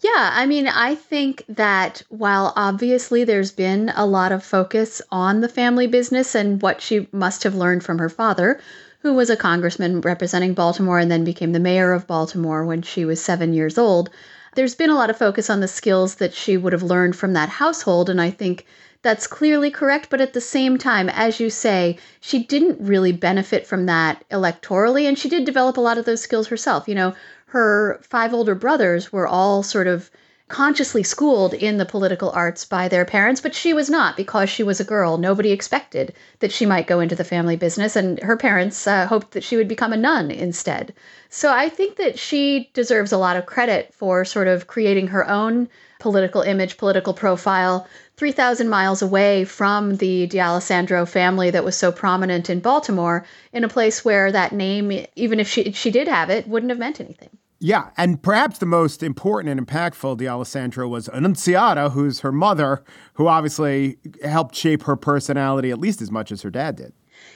Yeah, 0.00 0.30
I 0.32 0.46
mean, 0.46 0.66
I 0.66 0.96
think 0.96 1.44
that 1.48 2.02
while 2.08 2.52
obviously 2.56 3.22
there's 3.22 3.52
been 3.52 3.92
a 3.94 4.04
lot 4.04 4.32
of 4.32 4.42
focus 4.42 5.00
on 5.12 5.40
the 5.40 5.48
family 5.48 5.86
business 5.86 6.34
and 6.34 6.60
what 6.60 6.80
she 6.80 7.06
must 7.12 7.44
have 7.44 7.54
learned 7.54 7.84
from 7.84 7.98
her 7.98 8.08
father, 8.08 8.60
who 9.02 9.14
was 9.14 9.30
a 9.30 9.36
congressman 9.36 10.00
representing 10.00 10.54
Baltimore 10.54 10.98
and 10.98 11.08
then 11.10 11.22
became 11.22 11.52
the 11.52 11.60
mayor 11.60 11.92
of 11.92 12.08
Baltimore 12.08 12.64
when 12.64 12.82
she 12.82 13.04
was 13.04 13.22
seven 13.22 13.52
years 13.52 13.78
old, 13.78 14.10
there's 14.54 14.74
been 14.74 14.90
a 14.90 14.94
lot 14.94 15.10
of 15.10 15.16
focus 15.16 15.48
on 15.48 15.60
the 15.60 15.68
skills 15.68 16.16
that 16.16 16.34
she 16.34 16.56
would 16.56 16.72
have 16.72 16.82
learned 16.82 17.16
from 17.16 17.32
that 17.32 17.48
household. 17.48 18.10
And 18.10 18.20
I 18.20 18.30
think 18.30 18.66
that's 19.02 19.26
clearly 19.26 19.70
correct. 19.70 20.10
But 20.10 20.20
at 20.20 20.32
the 20.32 20.40
same 20.40 20.78
time, 20.78 21.08
as 21.08 21.40
you 21.40 21.50
say, 21.50 21.98
she 22.20 22.44
didn't 22.44 22.80
really 22.80 23.12
benefit 23.12 23.66
from 23.66 23.86
that 23.86 24.24
electorally. 24.30 25.08
And 25.08 25.18
she 25.18 25.28
did 25.28 25.44
develop 25.44 25.76
a 25.76 25.80
lot 25.80 25.98
of 25.98 26.04
those 26.04 26.20
skills 26.20 26.48
herself. 26.48 26.88
You 26.88 26.94
know, 26.94 27.14
her 27.46 28.00
five 28.02 28.32
older 28.32 28.54
brothers 28.54 29.12
were 29.12 29.26
all 29.26 29.62
sort 29.62 29.86
of 29.86 30.10
consciously 30.52 31.02
schooled 31.02 31.54
in 31.54 31.78
the 31.78 31.86
political 31.86 32.30
arts 32.30 32.66
by 32.66 32.86
their 32.86 33.06
parents, 33.06 33.40
but 33.40 33.54
she 33.54 33.72
was 33.72 33.88
not 33.88 34.18
because 34.18 34.50
she 34.50 34.62
was 34.62 34.80
a 34.80 34.84
girl. 34.84 35.16
Nobody 35.16 35.50
expected 35.50 36.12
that 36.40 36.52
she 36.52 36.66
might 36.66 36.86
go 36.86 37.00
into 37.00 37.16
the 37.16 37.24
family 37.24 37.56
business, 37.56 37.96
and 37.96 38.20
her 38.20 38.36
parents 38.36 38.86
uh, 38.86 39.06
hoped 39.06 39.30
that 39.30 39.42
she 39.42 39.56
would 39.56 39.66
become 39.66 39.94
a 39.94 39.96
nun 39.96 40.30
instead. 40.30 40.92
So 41.30 41.50
I 41.50 41.70
think 41.70 41.96
that 41.96 42.18
she 42.18 42.70
deserves 42.74 43.12
a 43.12 43.16
lot 43.16 43.38
of 43.38 43.46
credit 43.46 43.94
for 43.94 44.26
sort 44.26 44.46
of 44.46 44.66
creating 44.66 45.06
her 45.06 45.26
own 45.26 45.70
political 46.00 46.42
image, 46.42 46.76
political 46.76 47.14
profile 47.14 47.88
3,000 48.18 48.68
miles 48.68 49.00
away 49.00 49.46
from 49.46 49.96
the 49.96 50.26
D'Alesandro 50.26 51.06
family 51.06 51.50
that 51.50 51.64
was 51.64 51.76
so 51.76 51.90
prominent 51.90 52.50
in 52.50 52.60
Baltimore, 52.60 53.24
in 53.54 53.64
a 53.64 53.68
place 53.68 54.04
where 54.04 54.30
that 54.30 54.52
name, 54.52 55.06
even 55.16 55.40
if 55.40 55.48
she, 55.48 55.72
she 55.72 55.90
did 55.90 56.08
have 56.08 56.28
it, 56.28 56.46
wouldn't 56.46 56.68
have 56.68 56.78
meant 56.78 57.00
anything. 57.00 57.38
Yeah, 57.64 57.90
and 57.96 58.20
perhaps 58.20 58.58
the 58.58 58.66
most 58.66 59.04
important 59.04 59.56
and 59.56 59.64
impactful 59.64 60.18
D'Alesandro 60.18 60.88
was 60.88 61.08
Annunziata, 61.08 61.90
who's 61.90 62.18
her 62.18 62.32
mother, 62.32 62.82
who 63.14 63.28
obviously 63.28 63.98
helped 64.24 64.56
shape 64.56 64.82
her 64.82 64.96
personality 64.96 65.70
at 65.70 65.78
least 65.78 66.02
as 66.02 66.10
much 66.10 66.32
as 66.32 66.42
her 66.42 66.50
dad 66.50 66.74
did. 66.74 66.92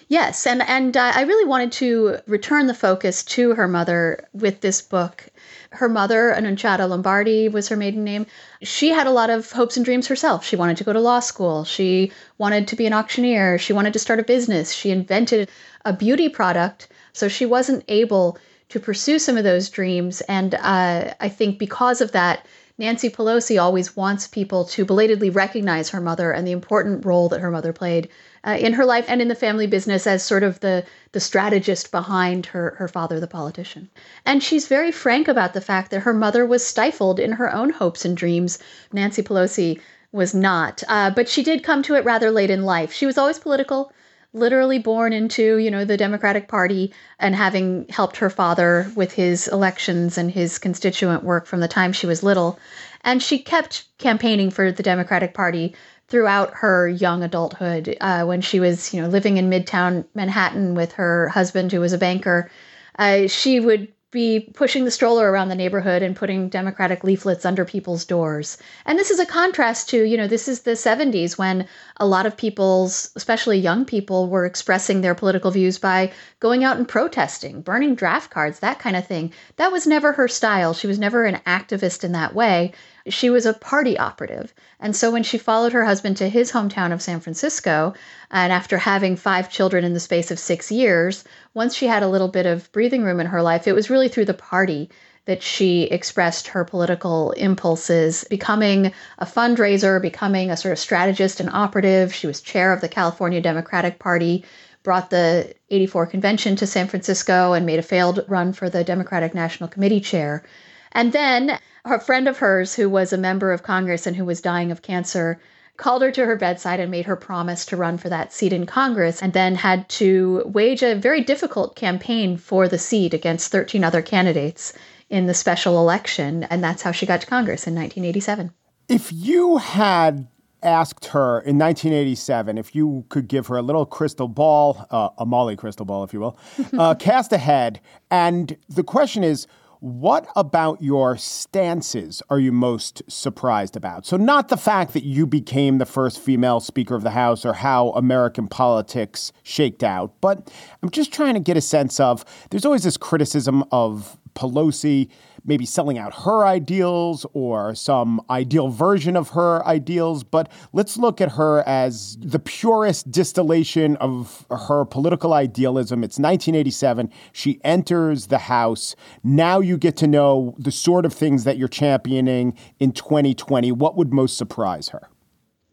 Yes, 0.08 0.44
and 0.44 0.62
and 0.62 0.96
uh, 0.96 1.12
I 1.14 1.22
really 1.22 1.48
wanted 1.48 1.70
to 1.72 2.18
return 2.26 2.66
the 2.66 2.74
focus 2.74 3.22
to 3.26 3.54
her 3.54 3.68
mother 3.68 4.26
with 4.32 4.62
this 4.62 4.82
book. 4.82 5.28
Her 5.70 5.88
mother, 5.88 6.32
Annunziata 6.32 6.88
Lombardi, 6.88 7.48
was 7.48 7.68
her 7.68 7.76
maiden 7.76 8.02
name. 8.02 8.26
She 8.62 8.88
had 8.88 9.06
a 9.06 9.12
lot 9.12 9.30
of 9.30 9.52
hopes 9.52 9.76
and 9.76 9.84
dreams 9.84 10.08
herself. 10.08 10.44
She 10.44 10.56
wanted 10.56 10.76
to 10.78 10.84
go 10.84 10.92
to 10.92 10.98
law 10.98 11.20
school. 11.20 11.62
She 11.62 12.10
wanted 12.38 12.66
to 12.66 12.74
be 12.74 12.86
an 12.86 12.92
auctioneer. 12.92 13.58
She 13.58 13.72
wanted 13.72 13.92
to 13.92 14.00
start 14.00 14.18
a 14.18 14.24
business. 14.24 14.72
She 14.72 14.90
invented 14.90 15.48
a 15.84 15.92
beauty 15.92 16.28
product, 16.28 16.88
so 17.12 17.28
she 17.28 17.46
wasn't 17.46 17.84
able 17.86 18.38
to 18.76 18.80
pursue 18.80 19.18
some 19.18 19.38
of 19.38 19.44
those 19.44 19.70
dreams. 19.70 20.20
And 20.28 20.54
uh, 20.54 21.14
I 21.18 21.30
think 21.30 21.58
because 21.58 22.02
of 22.02 22.12
that, 22.12 22.44
Nancy 22.76 23.08
Pelosi 23.08 23.58
always 23.58 23.96
wants 23.96 24.26
people 24.26 24.66
to 24.66 24.84
belatedly 24.84 25.30
recognize 25.30 25.88
her 25.88 26.00
mother 26.00 26.30
and 26.30 26.46
the 26.46 26.52
important 26.52 27.06
role 27.06 27.30
that 27.30 27.40
her 27.40 27.50
mother 27.50 27.72
played 27.72 28.10
uh, 28.46 28.58
in 28.60 28.74
her 28.74 28.84
life 28.84 29.06
and 29.08 29.22
in 29.22 29.28
the 29.28 29.34
family 29.34 29.66
business 29.66 30.06
as 30.06 30.22
sort 30.22 30.42
of 30.42 30.60
the 30.60 30.84
the 31.12 31.20
strategist 31.20 31.90
behind 31.90 32.44
her 32.44 32.74
her 32.76 32.86
father, 32.86 33.18
the 33.18 33.26
politician. 33.26 33.88
And 34.26 34.42
she's 34.42 34.68
very 34.68 34.92
frank 34.92 35.26
about 35.26 35.54
the 35.54 35.62
fact 35.62 35.90
that 35.90 36.00
her 36.00 36.12
mother 36.12 36.44
was 36.44 36.62
stifled 36.62 37.18
in 37.18 37.32
her 37.32 37.50
own 37.50 37.70
hopes 37.70 38.04
and 38.04 38.14
dreams. 38.14 38.58
Nancy 38.92 39.22
Pelosi 39.22 39.80
was 40.12 40.34
not, 40.34 40.82
uh, 40.86 41.08
but 41.08 41.30
she 41.30 41.42
did 41.42 41.64
come 41.64 41.82
to 41.84 41.94
it 41.94 42.04
rather 42.04 42.30
late 42.30 42.50
in 42.50 42.62
life. 42.62 42.92
She 42.92 43.06
was 43.06 43.16
always 43.16 43.38
political 43.38 43.90
literally 44.32 44.78
born 44.78 45.12
into, 45.12 45.56
you 45.58 45.70
know, 45.70 45.84
the 45.84 45.96
Democratic 45.96 46.48
Party 46.48 46.92
and 47.18 47.34
having 47.34 47.86
helped 47.88 48.16
her 48.18 48.30
father 48.30 48.90
with 48.94 49.12
his 49.12 49.48
elections 49.48 50.18
and 50.18 50.30
his 50.30 50.58
constituent 50.58 51.24
work 51.24 51.46
from 51.46 51.60
the 51.60 51.68
time 51.68 51.92
she 51.92 52.06
was 52.06 52.22
little. 52.22 52.58
And 53.02 53.22
she 53.22 53.38
kept 53.38 53.84
campaigning 53.98 54.50
for 54.50 54.72
the 54.72 54.82
Democratic 54.82 55.34
Party 55.34 55.74
throughout 56.08 56.54
her 56.54 56.88
young 56.88 57.22
adulthood 57.22 57.96
uh, 58.00 58.24
when 58.24 58.40
she 58.40 58.60
was, 58.60 58.92
you 58.92 59.02
know, 59.02 59.08
living 59.08 59.36
in 59.36 59.50
Midtown 59.50 60.04
Manhattan 60.14 60.74
with 60.74 60.92
her 60.92 61.28
husband, 61.28 61.72
who 61.72 61.80
was 61.80 61.92
a 61.92 61.98
banker. 61.98 62.50
Uh, 62.98 63.26
she 63.26 63.60
would 63.60 63.88
be 64.16 64.40
pushing 64.54 64.86
the 64.86 64.90
stroller 64.90 65.30
around 65.30 65.48
the 65.48 65.54
neighborhood 65.54 66.02
and 66.02 66.16
putting 66.16 66.48
democratic 66.48 67.04
leaflets 67.04 67.44
under 67.44 67.66
people's 67.66 68.06
doors. 68.06 68.56
And 68.86 68.98
this 68.98 69.10
is 69.10 69.18
a 69.18 69.26
contrast 69.26 69.90
to, 69.90 70.04
you 70.04 70.16
know, 70.16 70.26
this 70.26 70.48
is 70.48 70.62
the 70.62 70.70
70s 70.70 71.36
when 71.36 71.68
a 71.98 72.06
lot 72.06 72.24
of 72.24 72.34
people's, 72.34 73.10
especially 73.14 73.58
young 73.58 73.84
people, 73.84 74.30
were 74.30 74.46
expressing 74.46 75.02
their 75.02 75.14
political 75.14 75.50
views 75.50 75.78
by 75.78 76.12
going 76.40 76.64
out 76.64 76.78
and 76.78 76.88
protesting, 76.88 77.60
burning 77.60 77.94
draft 77.94 78.30
cards, 78.30 78.60
that 78.60 78.78
kind 78.78 78.96
of 78.96 79.06
thing. 79.06 79.34
That 79.56 79.70
was 79.70 79.86
never 79.86 80.12
her 80.12 80.28
style. 80.28 80.72
She 80.72 80.86
was 80.86 80.98
never 80.98 81.24
an 81.24 81.42
activist 81.46 82.02
in 82.02 82.12
that 82.12 82.34
way. 82.34 82.72
She 83.08 83.30
was 83.30 83.46
a 83.46 83.52
party 83.52 83.98
operative. 83.98 84.52
And 84.80 84.94
so 84.94 85.10
when 85.10 85.22
she 85.22 85.38
followed 85.38 85.72
her 85.72 85.84
husband 85.84 86.16
to 86.18 86.28
his 86.28 86.52
hometown 86.52 86.92
of 86.92 87.02
San 87.02 87.20
Francisco, 87.20 87.94
and 88.30 88.52
after 88.52 88.78
having 88.78 89.16
five 89.16 89.50
children 89.50 89.84
in 89.84 89.94
the 89.94 90.00
space 90.00 90.30
of 90.30 90.38
six 90.38 90.70
years, 90.72 91.24
once 91.54 91.74
she 91.74 91.86
had 91.86 92.02
a 92.02 92.08
little 92.08 92.28
bit 92.28 92.46
of 92.46 92.70
breathing 92.72 93.02
room 93.02 93.20
in 93.20 93.26
her 93.26 93.42
life, 93.42 93.66
it 93.66 93.74
was 93.74 93.90
really 93.90 94.08
through 94.08 94.24
the 94.24 94.34
party 94.34 94.90
that 95.26 95.42
she 95.42 95.82
expressed 95.82 96.48
her 96.48 96.64
political 96.64 97.32
impulses, 97.32 98.24
becoming 98.30 98.92
a 99.18 99.26
fundraiser, 99.26 100.00
becoming 100.00 100.50
a 100.50 100.56
sort 100.56 100.72
of 100.72 100.78
strategist 100.78 101.40
and 101.40 101.50
operative. 101.50 102.14
She 102.14 102.26
was 102.26 102.40
chair 102.40 102.72
of 102.72 102.80
the 102.80 102.88
California 102.88 103.40
Democratic 103.40 103.98
Party, 103.98 104.44
brought 104.84 105.10
the 105.10 105.52
84 105.68 106.06
convention 106.06 106.54
to 106.56 106.66
San 106.66 106.86
Francisco, 106.86 107.52
and 107.52 107.66
made 107.66 107.80
a 107.80 107.82
failed 107.82 108.24
run 108.28 108.52
for 108.52 108.70
the 108.70 108.84
Democratic 108.84 109.34
National 109.34 109.68
Committee 109.68 110.00
chair. 110.00 110.44
And 110.92 111.12
then 111.12 111.58
a 111.94 112.00
friend 112.00 112.28
of 112.28 112.38
hers, 112.38 112.74
who 112.74 112.88
was 112.88 113.12
a 113.12 113.18
member 113.18 113.52
of 113.52 113.62
Congress 113.62 114.06
and 114.06 114.16
who 114.16 114.24
was 114.24 114.40
dying 114.40 114.70
of 114.70 114.82
cancer, 114.82 115.40
called 115.76 116.02
her 116.02 116.10
to 116.10 116.24
her 116.24 116.36
bedside 116.36 116.80
and 116.80 116.90
made 116.90 117.06
her 117.06 117.16
promise 117.16 117.66
to 117.66 117.76
run 117.76 117.98
for 117.98 118.08
that 118.08 118.32
seat 118.32 118.52
in 118.52 118.66
Congress, 118.66 119.22
and 119.22 119.32
then 119.32 119.54
had 119.54 119.88
to 119.88 120.42
wage 120.46 120.82
a 120.82 120.94
very 120.94 121.22
difficult 121.22 121.76
campaign 121.76 122.36
for 122.36 122.68
the 122.68 122.78
seat 122.78 123.14
against 123.14 123.52
13 123.52 123.84
other 123.84 124.02
candidates 124.02 124.72
in 125.10 125.26
the 125.26 125.34
special 125.34 125.78
election. 125.78 126.44
And 126.44 126.62
that's 126.64 126.82
how 126.82 126.92
she 126.92 127.06
got 127.06 127.20
to 127.20 127.26
Congress 127.26 127.66
in 127.66 127.74
1987. 127.74 128.52
If 128.88 129.12
you 129.12 129.58
had 129.58 130.28
asked 130.62 131.06
her 131.06 131.40
in 131.40 131.58
1987 131.58 132.58
if 132.58 132.74
you 132.74 133.04
could 133.08 133.28
give 133.28 133.46
her 133.46 133.56
a 133.56 133.62
little 133.62 133.86
crystal 133.86 134.28
ball, 134.28 134.86
uh, 134.90 135.10
a 135.18 135.26
Molly 135.26 135.56
crystal 135.56 135.86
ball, 135.86 136.02
if 136.02 136.12
you 136.12 136.20
will, 136.20 136.38
uh, 136.78 136.94
cast 136.98 137.32
ahead. 137.32 137.80
And 138.10 138.56
the 138.68 138.82
question 138.82 139.22
is, 139.22 139.46
what 139.80 140.26
about 140.36 140.82
your 140.82 141.16
stances 141.16 142.22
are 142.30 142.38
you 142.38 142.52
most 142.52 143.02
surprised 143.08 143.76
about? 143.76 144.06
So, 144.06 144.16
not 144.16 144.48
the 144.48 144.56
fact 144.56 144.92
that 144.94 145.04
you 145.04 145.26
became 145.26 145.78
the 145.78 145.86
first 145.86 146.20
female 146.20 146.60
Speaker 146.60 146.94
of 146.94 147.02
the 147.02 147.10
House 147.10 147.44
or 147.44 147.54
how 147.54 147.90
American 147.90 148.48
politics 148.48 149.32
shaked 149.42 149.82
out, 149.82 150.14
but 150.20 150.50
I'm 150.82 150.90
just 150.90 151.12
trying 151.12 151.34
to 151.34 151.40
get 151.40 151.56
a 151.56 151.60
sense 151.60 152.00
of 152.00 152.24
there's 152.50 152.64
always 152.64 152.84
this 152.84 152.96
criticism 152.96 153.64
of 153.70 154.18
Pelosi 154.36 155.08
maybe 155.44 155.64
selling 155.64 155.96
out 155.96 156.12
her 156.24 156.44
ideals 156.44 157.24
or 157.32 157.74
some 157.74 158.20
ideal 158.28 158.68
version 158.68 159.16
of 159.16 159.30
her 159.30 159.64
ideals, 159.66 160.24
but 160.24 160.50
let's 160.72 160.96
look 160.96 161.20
at 161.20 161.32
her 161.32 161.62
as 161.66 162.16
the 162.20 162.38
purest 162.38 163.10
distillation 163.10 163.96
of 163.96 164.44
her 164.50 164.84
political 164.84 165.32
idealism. 165.32 166.02
It's 166.02 166.18
1987. 166.18 167.10
She 167.32 167.60
enters 167.64 168.26
the 168.26 168.38
House. 168.38 168.94
Now 169.22 169.60
you 169.60 169.78
get 169.78 169.96
to 169.98 170.06
know 170.06 170.54
the 170.58 170.72
sort 170.72 171.06
of 171.06 171.12
things 171.12 171.44
that 171.44 171.56
you're 171.56 171.68
championing 171.68 172.56
in 172.78 172.92
2020. 172.92 173.72
What 173.72 173.96
would 173.96 174.12
most 174.12 174.36
surprise 174.36 174.90
her? 174.90 175.08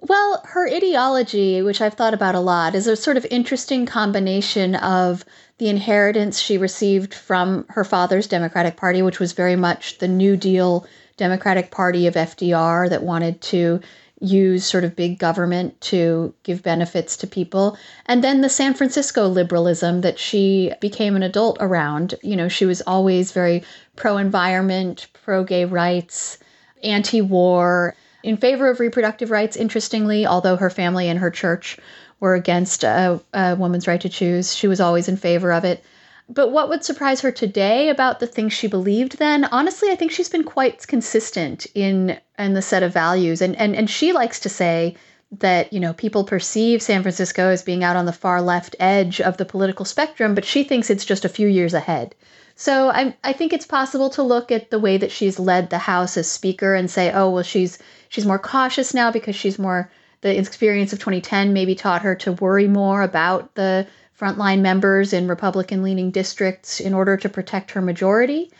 Well, 0.05 0.41
her 0.43 0.67
ideology, 0.69 1.61
which 1.61 1.79
I've 1.79 1.93
thought 1.93 2.13
about 2.13 2.35
a 2.35 2.41
lot, 2.41 2.75
is 2.75 2.87
a 2.87 2.95
sort 2.97 3.15
of 3.15 3.25
interesting 3.31 3.85
combination 3.85 4.75
of 4.75 5.23
the 5.59 5.69
inheritance 5.69 6.41
she 6.41 6.57
received 6.57 7.13
from 7.13 7.65
her 7.69 7.85
father's 7.85 8.27
Democratic 8.27 8.75
Party, 8.75 9.01
which 9.01 9.21
was 9.21 9.31
very 9.31 9.55
much 9.55 9.99
the 9.99 10.09
New 10.09 10.35
Deal 10.35 10.85
Democratic 11.15 11.71
Party 11.71 12.05
of 12.05 12.15
FDR 12.15 12.89
that 12.89 13.03
wanted 13.03 13.39
to 13.43 13.79
use 14.19 14.65
sort 14.65 14.83
of 14.83 14.93
big 14.93 15.19
government 15.19 15.79
to 15.79 16.33
give 16.43 16.63
benefits 16.63 17.15
to 17.17 17.25
people. 17.27 17.77
And 18.05 18.21
then 18.21 18.41
the 18.41 18.49
San 18.49 18.73
Francisco 18.73 19.29
liberalism 19.29 20.01
that 20.01 20.19
she 20.19 20.73
became 20.81 21.15
an 21.15 21.23
adult 21.23 21.55
around. 21.61 22.15
You 22.21 22.35
know, 22.35 22.49
she 22.49 22.65
was 22.65 22.81
always 22.81 23.31
very 23.31 23.63
pro 23.95 24.17
environment, 24.17 25.07
pro 25.13 25.45
gay 25.45 25.63
rights, 25.63 26.39
anti 26.83 27.21
war 27.21 27.95
in 28.23 28.37
favor 28.37 28.69
of 28.69 28.79
reproductive 28.79 29.29
rights, 29.29 29.55
interestingly, 29.57 30.25
although 30.25 30.55
her 30.55 30.69
family 30.69 31.09
and 31.09 31.19
her 31.19 31.29
church 31.29 31.77
were 32.19 32.35
against 32.35 32.83
a, 32.83 33.19
a 33.33 33.55
woman's 33.55 33.87
right 33.87 34.01
to 34.01 34.09
choose, 34.09 34.55
she 34.55 34.67
was 34.67 34.79
always 34.79 35.07
in 35.09 35.17
favor 35.17 35.51
of 35.51 35.65
it. 35.65 35.83
But 36.29 36.51
what 36.51 36.69
would 36.69 36.85
surprise 36.85 37.19
her 37.21 37.31
today 37.31 37.89
about 37.89 38.21
the 38.21 38.27
things 38.27 38.53
she 38.53 38.67
believed 38.67 39.19
then? 39.19 39.43
Honestly, 39.43 39.91
I 39.91 39.95
think 39.95 40.11
she's 40.11 40.29
been 40.29 40.45
quite 40.45 40.87
consistent 40.87 41.67
in 41.75 42.17
in 42.39 42.53
the 42.53 42.61
set 42.61 42.81
of 42.81 42.93
values. 42.93 43.41
And 43.41 43.57
and 43.57 43.75
and 43.75 43.89
she 43.89 44.13
likes 44.13 44.39
to 44.39 44.49
say 44.49 44.95
that, 45.39 45.73
you 45.73 45.81
know, 45.81 45.93
people 45.93 46.23
perceive 46.23 46.81
San 46.81 47.01
Francisco 47.01 47.49
as 47.49 47.61
being 47.61 47.83
out 47.83 47.97
on 47.97 48.05
the 48.05 48.13
far 48.13 48.41
left 48.41 48.75
edge 48.79 49.19
of 49.19 49.35
the 49.35 49.45
political 49.45 49.83
spectrum, 49.83 50.33
but 50.33 50.45
she 50.45 50.63
thinks 50.63 50.89
it's 50.89 51.05
just 51.05 51.25
a 51.25 51.29
few 51.29 51.47
years 51.47 51.73
ahead. 51.73 52.15
So 52.55 52.89
I 52.89 53.15
I 53.23 53.33
think 53.33 53.53
it's 53.53 53.65
possible 53.65 54.09
to 54.11 54.23
look 54.23 54.51
at 54.51 54.69
the 54.69 54.79
way 54.79 54.97
that 54.97 55.11
she's 55.11 55.39
led 55.39 55.69
the 55.69 55.77
House 55.77 56.17
as 56.17 56.29
Speaker 56.29 56.75
and 56.75 56.89
say, 56.89 57.11
oh 57.11 57.29
well, 57.29 57.43
she's 57.43 57.79
she's 58.09 58.25
more 58.25 58.39
cautious 58.39 58.93
now 58.93 59.11
because 59.11 59.35
she's 59.35 59.59
more 59.59 59.91
the 60.21 60.37
experience 60.37 60.93
of 60.93 60.99
2010 60.99 61.51
maybe 61.51 61.75
taught 61.75 62.01
her 62.01 62.15
to 62.15 62.31
worry 62.33 62.67
more 62.67 63.01
about 63.01 63.55
the 63.55 63.85
frontline 64.17 64.61
members 64.61 65.11
in 65.11 65.27
Republican 65.27 65.83
leaning 65.83 66.11
districts 66.11 66.79
in 66.79 66.93
order 66.93 67.17
to 67.17 67.27
protect 67.27 67.71
her 67.71 67.81
majority. 67.81 68.51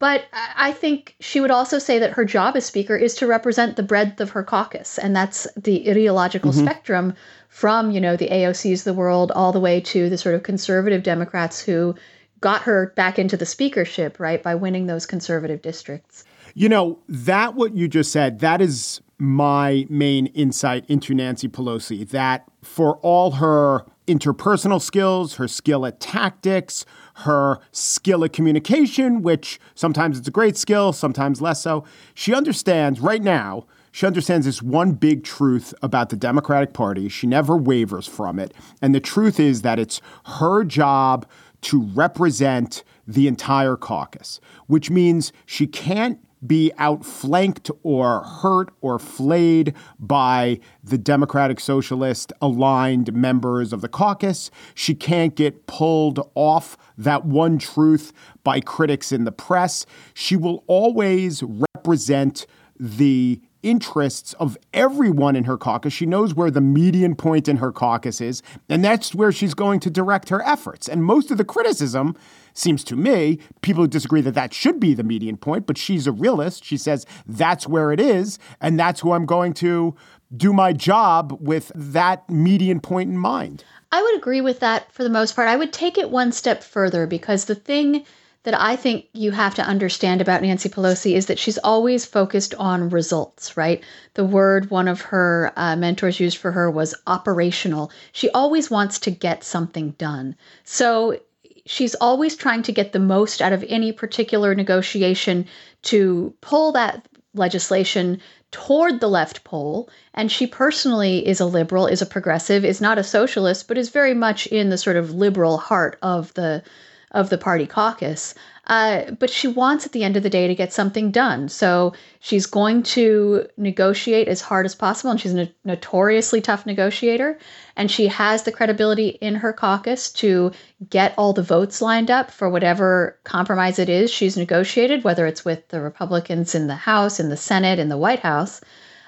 But 0.00 0.24
I 0.32 0.72
think 0.72 1.14
she 1.20 1.38
would 1.40 1.52
also 1.52 1.78
say 1.78 2.00
that 2.00 2.14
her 2.14 2.24
job 2.24 2.56
as 2.56 2.66
Speaker 2.66 2.96
is 2.96 3.14
to 3.16 3.28
represent 3.28 3.76
the 3.76 3.84
breadth 3.84 4.20
of 4.20 4.30
her 4.30 4.42
caucus, 4.42 4.98
and 4.98 5.14
that's 5.14 5.46
the 5.56 5.88
ideological 5.88 6.50
mm-hmm. 6.50 6.64
spectrum 6.64 7.14
from, 7.48 7.92
you 7.92 8.00
know, 8.00 8.16
the 8.16 8.28
AOCs 8.28 8.78
of 8.78 8.84
the 8.84 8.94
world 8.94 9.30
all 9.30 9.52
the 9.52 9.60
way 9.60 9.80
to 9.80 10.10
the 10.10 10.18
sort 10.18 10.34
of 10.34 10.42
conservative 10.42 11.04
Democrats 11.04 11.60
who 11.60 11.94
got 12.42 12.60
her 12.62 12.92
back 12.94 13.18
into 13.18 13.38
the 13.38 13.46
speakership, 13.46 14.20
right, 14.20 14.42
by 14.42 14.54
winning 14.54 14.86
those 14.86 15.06
conservative 15.06 15.62
districts. 15.62 16.24
You 16.54 16.68
know, 16.68 16.98
that 17.08 17.54
what 17.54 17.74
you 17.74 17.88
just 17.88 18.12
said, 18.12 18.40
that 18.40 18.60
is 18.60 19.00
my 19.18 19.86
main 19.88 20.26
insight 20.26 20.84
into 20.90 21.14
Nancy 21.14 21.48
Pelosi 21.48 22.06
that 22.10 22.44
for 22.60 22.98
all 22.98 23.30
her 23.32 23.86
interpersonal 24.06 24.82
skills, 24.82 25.36
her 25.36 25.48
skill 25.48 25.86
at 25.86 26.00
tactics, 26.00 26.84
her 27.14 27.58
skill 27.70 28.24
at 28.24 28.32
communication, 28.32 29.22
which 29.22 29.60
sometimes 29.74 30.18
it's 30.18 30.28
a 30.28 30.32
great 30.32 30.56
skill, 30.56 30.92
sometimes 30.92 31.40
less 31.40 31.62
so, 31.62 31.84
she 32.14 32.34
understands 32.34 33.00
right 33.00 33.22
now 33.22 33.64
She 33.92 34.06
understands 34.06 34.46
this 34.46 34.62
one 34.62 34.92
big 34.92 35.22
truth 35.22 35.74
about 35.82 36.08
the 36.08 36.16
Democratic 36.16 36.72
Party. 36.72 37.10
She 37.10 37.26
never 37.26 37.56
wavers 37.56 38.06
from 38.06 38.38
it. 38.38 38.54
And 38.80 38.94
the 38.94 39.00
truth 39.00 39.38
is 39.38 39.60
that 39.62 39.78
it's 39.78 40.00
her 40.24 40.64
job 40.64 41.26
to 41.62 41.82
represent 41.94 42.84
the 43.06 43.26
entire 43.26 43.76
caucus, 43.76 44.40
which 44.66 44.90
means 44.90 45.32
she 45.46 45.66
can't 45.66 46.18
be 46.44 46.72
outflanked 46.76 47.70
or 47.82 48.22
hurt 48.24 48.70
or 48.80 48.98
flayed 48.98 49.74
by 49.98 50.58
the 50.82 50.98
Democratic 50.98 51.60
Socialist 51.60 52.32
aligned 52.40 53.12
members 53.12 53.72
of 53.72 53.80
the 53.80 53.88
caucus. 53.88 54.50
She 54.74 54.94
can't 54.94 55.34
get 55.36 55.66
pulled 55.66 56.28
off 56.34 56.76
that 56.98 57.24
one 57.24 57.58
truth 57.58 58.12
by 58.42 58.60
critics 58.60 59.12
in 59.12 59.24
the 59.24 59.32
press. 59.32 59.86
She 60.14 60.36
will 60.36 60.64
always 60.66 61.44
represent 61.44 62.46
the 62.78 63.40
interests 63.62 64.32
of 64.34 64.56
everyone 64.72 65.36
in 65.36 65.44
her 65.44 65.56
caucus. 65.56 65.92
She 65.92 66.06
knows 66.06 66.34
where 66.34 66.50
the 66.50 66.60
median 66.60 67.14
point 67.14 67.48
in 67.48 67.58
her 67.58 67.72
caucus 67.72 68.20
is, 68.20 68.42
and 68.68 68.84
that's 68.84 69.14
where 69.14 69.32
she's 69.32 69.54
going 69.54 69.80
to 69.80 69.90
direct 69.90 70.28
her 70.28 70.42
efforts. 70.42 70.88
And 70.88 71.04
most 71.04 71.30
of 71.30 71.38
the 71.38 71.44
criticism 71.44 72.16
seems 72.54 72.84
to 72.84 72.96
me, 72.96 73.38
people 73.62 73.84
who 73.84 73.88
disagree 73.88 74.20
that 74.20 74.34
that 74.34 74.52
should 74.52 74.78
be 74.78 74.94
the 74.94 75.04
median 75.04 75.36
point, 75.36 75.66
but 75.66 75.78
she's 75.78 76.06
a 76.06 76.12
realist. 76.12 76.64
She 76.64 76.76
says 76.76 77.06
that's 77.26 77.66
where 77.66 77.92
it 77.92 78.00
is, 78.00 78.38
and 78.60 78.78
that's 78.78 79.00
who 79.00 79.12
I'm 79.12 79.26
going 79.26 79.54
to 79.54 79.94
do 80.36 80.52
my 80.52 80.72
job 80.72 81.36
with 81.40 81.72
that 81.74 82.28
median 82.28 82.80
point 82.80 83.10
in 83.10 83.18
mind. 83.18 83.64
I 83.90 84.02
would 84.02 84.16
agree 84.16 84.40
with 84.40 84.60
that 84.60 84.90
for 84.92 85.02
the 85.02 85.10
most 85.10 85.36
part. 85.36 85.48
I 85.48 85.56
would 85.56 85.72
take 85.72 85.98
it 85.98 86.10
one 86.10 86.32
step 86.32 86.62
further 86.62 87.06
because 87.06 87.44
the 87.44 87.54
thing 87.54 88.06
that 88.44 88.60
I 88.60 88.74
think 88.74 89.06
you 89.12 89.30
have 89.30 89.54
to 89.54 89.62
understand 89.62 90.20
about 90.20 90.42
Nancy 90.42 90.68
Pelosi 90.68 91.14
is 91.14 91.26
that 91.26 91.38
she's 91.38 91.58
always 91.58 92.04
focused 92.04 92.54
on 92.56 92.88
results, 92.88 93.56
right? 93.56 93.82
The 94.14 94.24
word 94.24 94.70
one 94.70 94.88
of 94.88 95.00
her 95.02 95.52
uh, 95.56 95.76
mentors 95.76 96.18
used 96.18 96.38
for 96.38 96.50
her 96.50 96.70
was 96.70 96.94
operational. 97.06 97.92
She 98.12 98.30
always 98.30 98.70
wants 98.70 98.98
to 99.00 99.10
get 99.10 99.44
something 99.44 99.90
done. 99.92 100.34
So 100.64 101.20
she's 101.66 101.94
always 101.96 102.34
trying 102.34 102.62
to 102.64 102.72
get 102.72 102.92
the 102.92 102.98
most 102.98 103.40
out 103.40 103.52
of 103.52 103.64
any 103.68 103.92
particular 103.92 104.54
negotiation 104.54 105.46
to 105.82 106.34
pull 106.40 106.72
that 106.72 107.06
legislation 107.34 108.20
toward 108.50 109.00
the 109.00 109.08
left 109.08 109.44
pole. 109.44 109.88
And 110.14 110.30
she 110.30 110.46
personally 110.48 111.26
is 111.26 111.40
a 111.40 111.46
liberal, 111.46 111.86
is 111.86 112.02
a 112.02 112.06
progressive, 112.06 112.64
is 112.64 112.80
not 112.80 112.98
a 112.98 113.04
socialist, 113.04 113.68
but 113.68 113.78
is 113.78 113.88
very 113.88 114.14
much 114.14 114.48
in 114.48 114.68
the 114.68 114.76
sort 114.76 114.96
of 114.96 115.14
liberal 115.14 115.58
heart 115.58 115.96
of 116.02 116.34
the 116.34 116.62
of 117.12 117.30
the 117.30 117.38
party 117.38 117.66
caucus. 117.66 118.34
Uh, 118.68 119.10
but 119.18 119.28
she 119.28 119.48
wants 119.48 119.84
at 119.84 119.92
the 119.92 120.04
end 120.04 120.16
of 120.16 120.22
the 120.22 120.30
day 120.30 120.46
to 120.46 120.54
get 120.54 120.72
something 120.72 121.10
done. 121.10 121.48
So 121.48 121.92
she's 122.20 122.46
going 122.46 122.84
to 122.84 123.46
negotiate 123.56 124.28
as 124.28 124.40
hard 124.40 124.66
as 124.66 124.74
possible. 124.74 125.10
And 125.10 125.20
she's 125.20 125.34
a 125.34 125.50
notoriously 125.64 126.40
tough 126.40 126.64
negotiator. 126.64 127.38
And 127.76 127.90
she 127.90 128.06
has 128.06 128.44
the 128.44 128.52
credibility 128.52 129.08
in 129.08 129.34
her 129.36 129.52
caucus 129.52 130.12
to 130.12 130.52
get 130.88 131.12
all 131.18 131.32
the 131.32 131.42
votes 131.42 131.82
lined 131.82 132.10
up 132.10 132.30
for 132.30 132.48
whatever 132.48 133.18
compromise 133.24 133.78
it 133.78 133.88
is 133.88 134.10
she's 134.10 134.36
negotiated, 134.36 135.02
whether 135.02 135.26
it's 135.26 135.44
with 135.44 135.68
the 135.68 135.80
Republicans 135.80 136.54
in 136.54 136.68
the 136.68 136.76
House, 136.76 137.18
in 137.18 137.30
the 137.30 137.36
Senate, 137.36 137.80
in 137.80 137.88
the 137.88 137.98
White 137.98 138.20
House. 138.20 138.60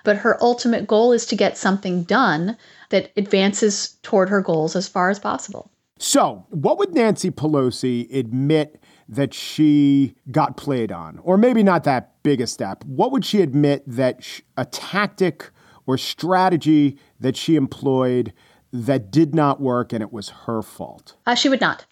But 0.03 0.19
her 0.19 0.37
ultimate 0.43 0.87
goal 0.87 1.13
is 1.13 1.27
to 1.27 1.37
get 1.37 1.57
something 1.57 2.03
done 2.03 2.57
that 2.91 3.13
advances 3.17 3.97
toward 4.03 4.29
her 4.29 4.43
goals 4.43 4.77
as 4.77 4.89
far 4.89 5.11
as 5.11 5.19
possible. 5.19 5.71
So, 6.05 6.45
what 6.51 6.79
would 6.79 6.93
Nancy 6.93 7.31
Pelosi 7.31 8.15
admit 8.15 8.79
that 9.09 9.33
she 9.33 10.15
got 10.31 10.55
played 10.55 10.93
on? 10.93 11.19
Or 11.23 11.39
maybe 11.39 11.63
not 11.63 11.85
that 11.85 12.23
big 12.23 12.43
a 12.43 12.47
step. 12.47 12.85
What 12.85 13.11
would 13.11 13.25
she 13.25 13.41
admit 13.41 13.85
that 13.87 14.23
sh- 14.23 14.43
a 14.59 14.67
tactic 14.67 15.51
or 15.87 15.97
strategy 15.97 16.99
that 17.21 17.39
she 17.39 17.57
employed 17.57 18.35
that 18.71 19.11
did 19.11 19.35
not 19.35 19.63
work 19.63 19.95
and 19.95 20.03
it 20.03 20.13
was 20.13 20.29
her 20.45 20.61
fault? 20.61 21.17
Uh, 21.25 21.35
she 21.35 21.49
would 21.49 21.63
not. 21.63 21.87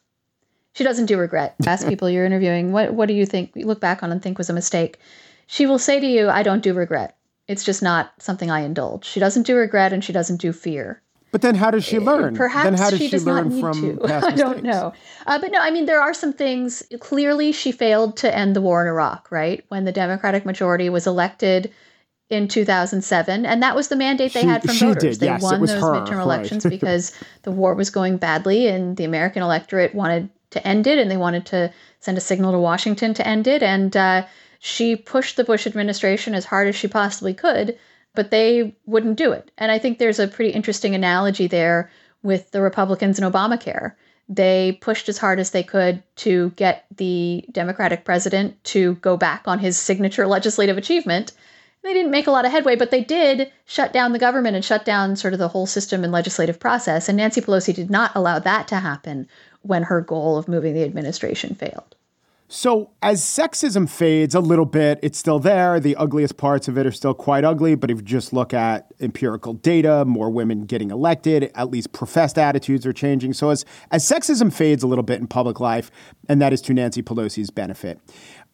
She 0.74 0.84
doesn't 0.84 1.06
do 1.06 1.16
regret. 1.16 1.56
Ask 1.66 1.88
people 1.88 2.10
you're 2.10 2.26
interviewing, 2.26 2.70
what, 2.70 2.92
what 2.92 3.08
do 3.08 3.14
you 3.14 3.24
think, 3.24 3.52
you 3.54 3.64
look 3.64 3.80
back 3.80 4.02
on 4.02 4.12
and 4.12 4.22
think 4.22 4.36
was 4.36 4.50
a 4.50 4.52
mistake? 4.52 4.98
She 5.46 5.64
will 5.64 5.78
say 5.78 6.00
to 6.00 6.06
you, 6.06 6.28
I 6.28 6.42
don't 6.42 6.62
do 6.62 6.74
regret. 6.74 7.16
It's 7.48 7.64
just 7.64 7.82
not 7.82 8.12
something 8.18 8.50
I 8.50 8.60
indulge. 8.60 9.06
She 9.06 9.20
doesn't 9.20 9.46
do 9.46 9.56
regret 9.56 9.94
and 9.94 10.04
she 10.04 10.12
doesn't 10.12 10.42
do 10.42 10.52
fear. 10.52 11.00
But 11.32 11.42
then 11.42 11.54
how 11.54 11.70
does 11.70 11.84
she 11.84 11.96
uh, 11.96 12.02
learn? 12.02 12.36
Perhaps 12.36 12.64
then 12.64 12.74
how 12.74 12.90
does 12.90 12.98
she, 12.98 13.06
she 13.06 13.10
does 13.12 13.26
learn 13.26 13.48
not 13.48 13.54
need 13.54 13.60
from 13.60 13.98
to. 13.98 14.14
I 14.26 14.30
don't 14.32 14.62
know. 14.62 14.92
Uh, 15.26 15.38
but 15.40 15.50
no, 15.50 15.58
I 15.58 15.70
mean, 15.70 15.86
there 15.86 16.00
are 16.00 16.14
some 16.14 16.32
things. 16.32 16.82
Clearly, 17.00 17.52
she 17.52 17.72
failed 17.72 18.18
to 18.18 18.34
end 18.34 18.54
the 18.54 18.60
war 18.60 18.82
in 18.82 18.88
Iraq, 18.88 19.32
right? 19.32 19.64
When 19.68 19.84
the 19.84 19.92
Democratic 19.92 20.44
majority 20.44 20.88
was 20.90 21.06
elected 21.06 21.72
in 22.32 22.48
2007. 22.48 23.44
And 23.44 23.62
that 23.62 23.76
was 23.76 23.88
the 23.88 23.96
mandate 23.96 24.32
they 24.32 24.42
She- 24.42 24.46
had 24.46 24.62
from 24.62 24.74
she 24.74 24.86
voters. 24.86 25.18
did, 25.18 25.20
they 25.20 25.26
yes, 25.26 25.42
it 25.42 25.44
won 25.44 25.60
those 25.60 25.70
her, 25.72 25.80
midterm 25.80 26.16
right. 26.16 26.22
elections 26.22 26.64
because 26.68 27.12
the 27.42 27.50
war 27.50 27.74
was 27.74 27.90
going 27.90 28.16
badly 28.16 28.68
and 28.68 28.96
the 28.96 29.04
American 29.04 29.42
electorate 29.42 29.94
wanted 29.94 30.30
to 30.50 30.66
end 30.66 30.86
it 30.86 30.98
and 30.98 31.10
they 31.10 31.16
wanted 31.16 31.46
to 31.46 31.72
send 32.00 32.16
a 32.18 32.22
signal 32.22 32.52
to 32.52 32.58
Washington 32.58 33.14
to 33.14 33.26
end 33.26 33.46
it. 33.46 33.62
And 33.62 33.96
uh, 33.96 34.26
she 34.60 34.96
pushed 34.96 35.36
the 35.36 35.44
Bush 35.44 35.66
administration 35.66 36.34
as 36.34 36.44
hard 36.46 36.68
as 36.68 36.76
she 36.76 36.88
possibly 36.88 37.34
could, 37.34 37.78
but 38.14 38.30
they 38.30 38.74
wouldn't 38.86 39.16
do 39.16 39.32
it. 39.32 39.50
And 39.58 39.70
I 39.70 39.78
think 39.78 39.98
there's 39.98 40.18
a 40.18 40.28
pretty 40.28 40.50
interesting 40.50 40.94
analogy 40.94 41.46
there 41.46 41.90
with 42.22 42.50
the 42.50 42.60
Republicans 42.60 43.18
and 43.18 43.32
Obamacare. 43.32 43.94
They 44.28 44.78
pushed 44.80 45.08
as 45.08 45.18
hard 45.18 45.40
as 45.40 45.50
they 45.50 45.62
could 45.62 46.02
to 46.16 46.50
get 46.50 46.86
the 46.96 47.44
Democratic 47.50 48.04
president 48.04 48.62
to 48.64 48.94
go 48.96 49.16
back 49.16 49.42
on 49.46 49.58
his 49.58 49.76
signature 49.76 50.26
legislative 50.36 50.78
achievement. 50.78 51.32
They 51.82 51.92
didn't 51.92 52.12
make 52.12 52.28
a 52.28 52.30
lot 52.30 52.44
of 52.44 52.52
headway, 52.52 52.76
but 52.76 52.92
they 52.92 53.02
did 53.02 53.50
shut 53.64 53.92
down 53.92 54.12
the 54.12 54.18
government 54.20 54.54
and 54.54 54.64
shut 54.64 54.84
down 54.84 55.16
sort 55.16 55.32
of 55.32 55.40
the 55.40 55.48
whole 55.48 55.66
system 55.66 56.04
and 56.04 56.12
legislative 56.12 56.60
process. 56.60 57.08
And 57.08 57.16
Nancy 57.16 57.40
Pelosi 57.40 57.74
did 57.74 57.90
not 57.90 58.12
allow 58.14 58.38
that 58.38 58.68
to 58.68 58.76
happen 58.76 59.28
when 59.62 59.84
her 59.84 60.00
goal 60.00 60.36
of 60.36 60.46
moving 60.46 60.74
the 60.74 60.84
administration 60.84 61.56
failed. 61.56 61.96
So, 62.54 62.90
as 63.00 63.22
sexism 63.22 63.88
fades 63.88 64.34
a 64.34 64.40
little 64.40 64.66
bit, 64.66 64.98
it's 65.02 65.18
still 65.18 65.38
there. 65.38 65.80
The 65.80 65.96
ugliest 65.96 66.36
parts 66.36 66.68
of 66.68 66.76
it 66.76 66.84
are 66.86 66.92
still 66.92 67.14
quite 67.14 67.44
ugly. 67.44 67.76
But 67.76 67.90
if 67.90 67.96
you 67.96 68.02
just 68.02 68.34
look 68.34 68.52
at 68.52 68.92
empirical 69.00 69.54
data, 69.54 70.04
more 70.04 70.28
women 70.28 70.66
getting 70.66 70.90
elected, 70.90 71.50
at 71.54 71.70
least 71.70 71.92
professed 71.92 72.36
attitudes 72.36 72.84
are 72.84 72.92
changing. 72.92 73.32
So, 73.32 73.48
as, 73.48 73.64
as 73.90 74.06
sexism 74.06 74.52
fades 74.52 74.82
a 74.82 74.86
little 74.86 75.02
bit 75.02 75.18
in 75.18 75.28
public 75.28 75.60
life, 75.60 75.90
and 76.28 76.42
that 76.42 76.52
is 76.52 76.60
to 76.62 76.74
Nancy 76.74 77.02
Pelosi's 77.02 77.48
benefit, 77.48 77.98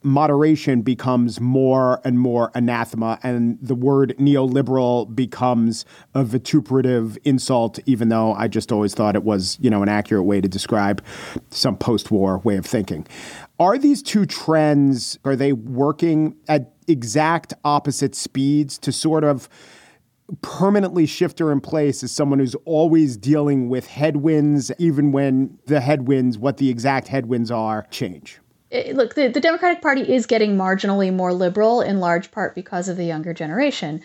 moderation 0.04 0.82
becomes 0.82 1.40
more 1.40 2.00
and 2.04 2.20
more 2.20 2.52
anathema, 2.54 3.18
and 3.24 3.58
the 3.60 3.74
word 3.74 4.14
neoliberal 4.16 5.12
becomes 5.12 5.84
a 6.14 6.22
vituperative 6.22 7.18
insult, 7.24 7.80
even 7.86 8.10
though 8.10 8.32
I 8.34 8.46
just 8.46 8.70
always 8.70 8.94
thought 8.94 9.16
it 9.16 9.24
was, 9.24 9.58
you 9.60 9.70
know, 9.70 9.82
an 9.82 9.88
accurate 9.88 10.24
way 10.24 10.40
to 10.40 10.48
describe 10.48 11.04
some 11.50 11.76
post 11.76 12.12
war 12.12 12.38
way 12.38 12.56
of 12.56 12.64
thinking. 12.64 13.04
Are 13.58 13.76
these 13.78 14.02
two 14.02 14.24
trends, 14.24 15.18
are 15.24 15.34
they 15.34 15.52
working 15.52 16.36
at 16.48 16.72
exact 16.86 17.54
opposite 17.64 18.14
speeds 18.14 18.78
to 18.78 18.92
sort 18.92 19.24
of 19.24 19.48
permanently 20.42 21.06
shift 21.06 21.38
her 21.38 21.50
in 21.50 21.60
place 21.60 22.02
as 22.02 22.12
someone 22.12 22.38
who's 22.38 22.54
always 22.64 23.16
dealing 23.16 23.68
with 23.68 23.86
headwinds, 23.86 24.70
even 24.78 25.10
when 25.10 25.58
the 25.66 25.80
headwinds, 25.80 26.38
what 26.38 26.58
the 26.58 26.68
exact 26.68 27.08
headwinds 27.08 27.50
are, 27.50 27.86
change? 27.90 28.38
look, 28.92 29.14
the, 29.14 29.28
the 29.28 29.40
Democratic 29.40 29.80
Party 29.80 30.02
is 30.02 30.26
getting 30.26 30.56
marginally 30.56 31.12
more 31.12 31.32
liberal 31.32 31.80
in 31.80 32.00
large 32.00 32.30
part 32.30 32.54
because 32.54 32.88
of 32.88 32.96
the 32.96 33.04
younger 33.04 33.32
generation. 33.32 34.04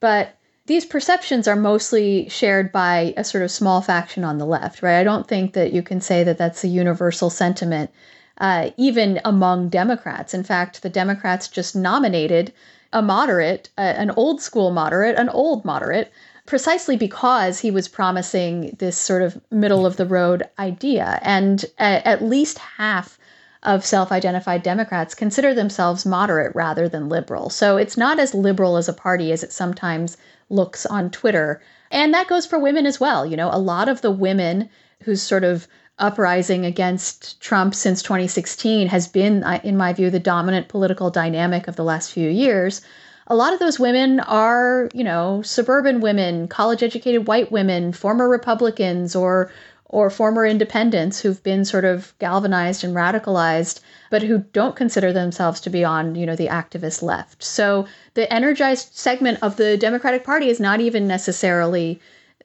But 0.00 0.36
these 0.66 0.86
perceptions 0.86 1.46
are 1.46 1.56
mostly 1.56 2.28
shared 2.28 2.72
by 2.72 3.12
a 3.16 3.24
sort 3.24 3.44
of 3.44 3.50
small 3.50 3.82
faction 3.82 4.24
on 4.24 4.38
the 4.38 4.46
left, 4.46 4.82
right? 4.82 5.00
I 5.00 5.04
don't 5.04 5.26
think 5.26 5.52
that 5.54 5.72
you 5.72 5.82
can 5.82 6.00
say 6.00 6.24
that 6.24 6.38
that's 6.38 6.64
a 6.64 6.68
universal 6.68 7.28
sentiment, 7.28 7.90
uh, 8.38 8.70
even 8.76 9.20
among 9.24 9.68
Democrats. 9.68 10.34
In 10.34 10.42
fact, 10.42 10.82
the 10.82 10.88
Democrats 10.88 11.48
just 11.48 11.76
nominated 11.76 12.52
a 12.92 13.02
moderate, 13.02 13.70
uh, 13.76 13.80
an 13.82 14.10
old 14.12 14.40
school 14.40 14.70
moderate, 14.70 15.16
an 15.16 15.28
old 15.28 15.64
moderate, 15.64 16.12
precisely 16.46 16.96
because 16.96 17.58
he 17.60 17.70
was 17.70 17.88
promising 17.88 18.76
this 18.78 18.96
sort 18.96 19.22
of 19.22 19.40
middle 19.50 19.86
of 19.86 19.96
the 19.96 20.06
road 20.06 20.42
idea. 20.58 21.18
And 21.22 21.64
at, 21.78 22.06
at 22.06 22.22
least 22.22 22.58
half 22.58 23.18
of 23.62 23.84
self 23.84 24.12
identified 24.12 24.62
Democrats 24.62 25.14
consider 25.14 25.54
themselves 25.54 26.04
moderate 26.04 26.54
rather 26.54 26.88
than 26.88 27.08
liberal. 27.08 27.48
So 27.50 27.76
it's 27.76 27.96
not 27.96 28.18
as 28.18 28.34
liberal 28.34 28.76
as 28.76 28.88
a 28.88 28.92
party 28.92 29.32
as 29.32 29.42
it 29.42 29.52
sometimes 29.52 30.16
looks 30.50 30.84
on 30.84 31.10
Twitter. 31.10 31.62
And 31.90 32.12
that 32.12 32.28
goes 32.28 32.44
for 32.44 32.58
women 32.58 32.84
as 32.86 33.00
well. 33.00 33.24
You 33.24 33.36
know, 33.36 33.50
a 33.50 33.58
lot 33.58 33.88
of 33.88 34.02
the 34.02 34.10
women 34.10 34.68
whose 35.02 35.22
sort 35.22 35.44
of 35.44 35.66
uprising 35.98 36.64
against 36.64 37.40
Trump 37.40 37.74
since 37.74 38.02
2016 38.02 38.88
has 38.88 39.06
been, 39.06 39.44
uh, 39.44 39.60
in 39.62 39.76
my 39.76 39.92
view, 39.92 40.10
the 40.10 40.18
dominant 40.18 40.68
political 40.68 41.10
dynamic 41.10 41.68
of 41.68 41.76
the 41.76 41.84
last 41.84 42.12
few 42.12 42.28
years. 42.28 42.82
A 43.26 43.36
lot 43.36 43.52
of 43.52 43.60
those 43.60 43.78
women 43.78 44.20
are, 44.20 44.88
you 44.92 45.04
know, 45.04 45.40
suburban 45.42 46.00
women, 46.00 46.48
college 46.48 46.82
educated 46.82 47.26
white 47.26 47.50
women, 47.50 47.92
former 47.92 48.28
Republicans, 48.28 49.16
or 49.16 49.50
or 49.94 50.10
former 50.10 50.44
independents 50.44 51.20
who've 51.20 51.42
been 51.44 51.64
sort 51.64 51.84
of 51.84 52.14
galvanized 52.18 52.82
and 52.82 52.96
radicalized 52.96 53.80
but 54.10 54.22
who 54.22 54.38
don't 54.52 54.74
consider 54.74 55.12
themselves 55.12 55.60
to 55.60 55.70
be 55.70 55.84
on 55.84 56.16
you 56.16 56.26
know 56.26 56.34
the 56.34 56.48
activist 56.48 57.00
left 57.00 57.42
so 57.44 57.86
the 58.14 58.30
energized 58.32 58.92
segment 58.96 59.38
of 59.40 59.56
the 59.56 59.76
democratic 59.76 60.24
party 60.24 60.48
is 60.48 60.58
not 60.58 60.80
even 60.80 61.06
necessarily 61.06 62.00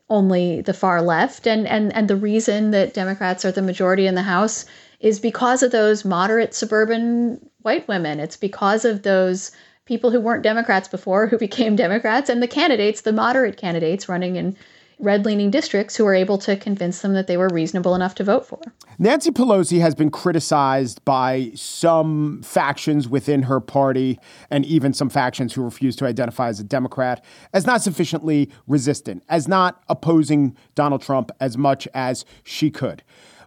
only 0.09 0.61
the 0.61 0.73
far 0.73 1.01
left. 1.01 1.47
And 1.47 1.67
and 1.67 1.93
and 1.95 2.07
the 2.07 2.15
reason 2.15 2.71
that 2.71 2.93
democrats 2.93 3.45
are 3.45 3.51
the 3.51 3.61
majority 3.61 4.07
in 4.07 4.15
the 4.15 4.23
house 4.23 4.65
is 4.99 5.19
because 5.19 5.63
of 5.63 5.71
those 5.71 6.03
moderate 6.03 6.53
suburban 6.53 7.39
white 7.61 7.87
women. 7.87 8.19
It's 8.19 8.37
because 8.37 8.85
of 8.85 9.03
those 9.03 9.51
people 9.85 10.11
who 10.11 10.19
weren't 10.19 10.43
democrats 10.43 10.87
before 10.87 11.27
who 11.27 11.37
became 11.47 11.75
democrats 11.75 12.29
and 12.29 12.43
the 12.43 12.47
candidates 12.47 13.01
the 13.01 13.13
moderate 13.13 13.57
candidates 13.57 14.07
running 14.07 14.35
in 14.35 14.55
red 14.99 15.25
leaning 15.25 15.49
districts 15.49 15.95
who 15.95 16.03
were 16.03 16.13
able 16.13 16.37
to 16.37 16.55
convince 16.57 17.01
them 17.01 17.13
that 17.13 17.27
they 17.27 17.37
were 17.37 17.47
reasonable 17.47 17.95
enough 17.95 18.15
to 18.15 18.23
vote 18.23 18.45
for. 18.45 18.59
Nancy 18.97 19.31
Pelosi 19.31 19.79
has 19.79 19.95
been 19.95 20.11
criticized 20.11 21.03
by 21.05 21.51
some 21.55 22.41
factions 22.43 23.07
within 23.07 23.43
her 23.43 23.61
party 23.61 24.19
and 24.49 24.65
even 24.65 24.93
some 24.93 25.09
factions 25.09 25.53
who 25.53 25.63
refuse 25.63 25.95
to 25.95 26.05
identify 26.05 26.49
as 26.49 26.59
a 26.59 26.65
Democrat 26.65 27.23
as 27.53 27.65
not 27.65 27.81
sufficiently 27.81 28.51
resistant, 28.67 29.23
as 29.29 29.47
not 29.47 29.81
opposing 29.87 30.55
Donald 30.75 31.01
Trump 31.01 31.31
as 31.39 31.57
much 31.57 31.87
as 31.93 32.25
she 32.43 32.69
could. 32.69 33.01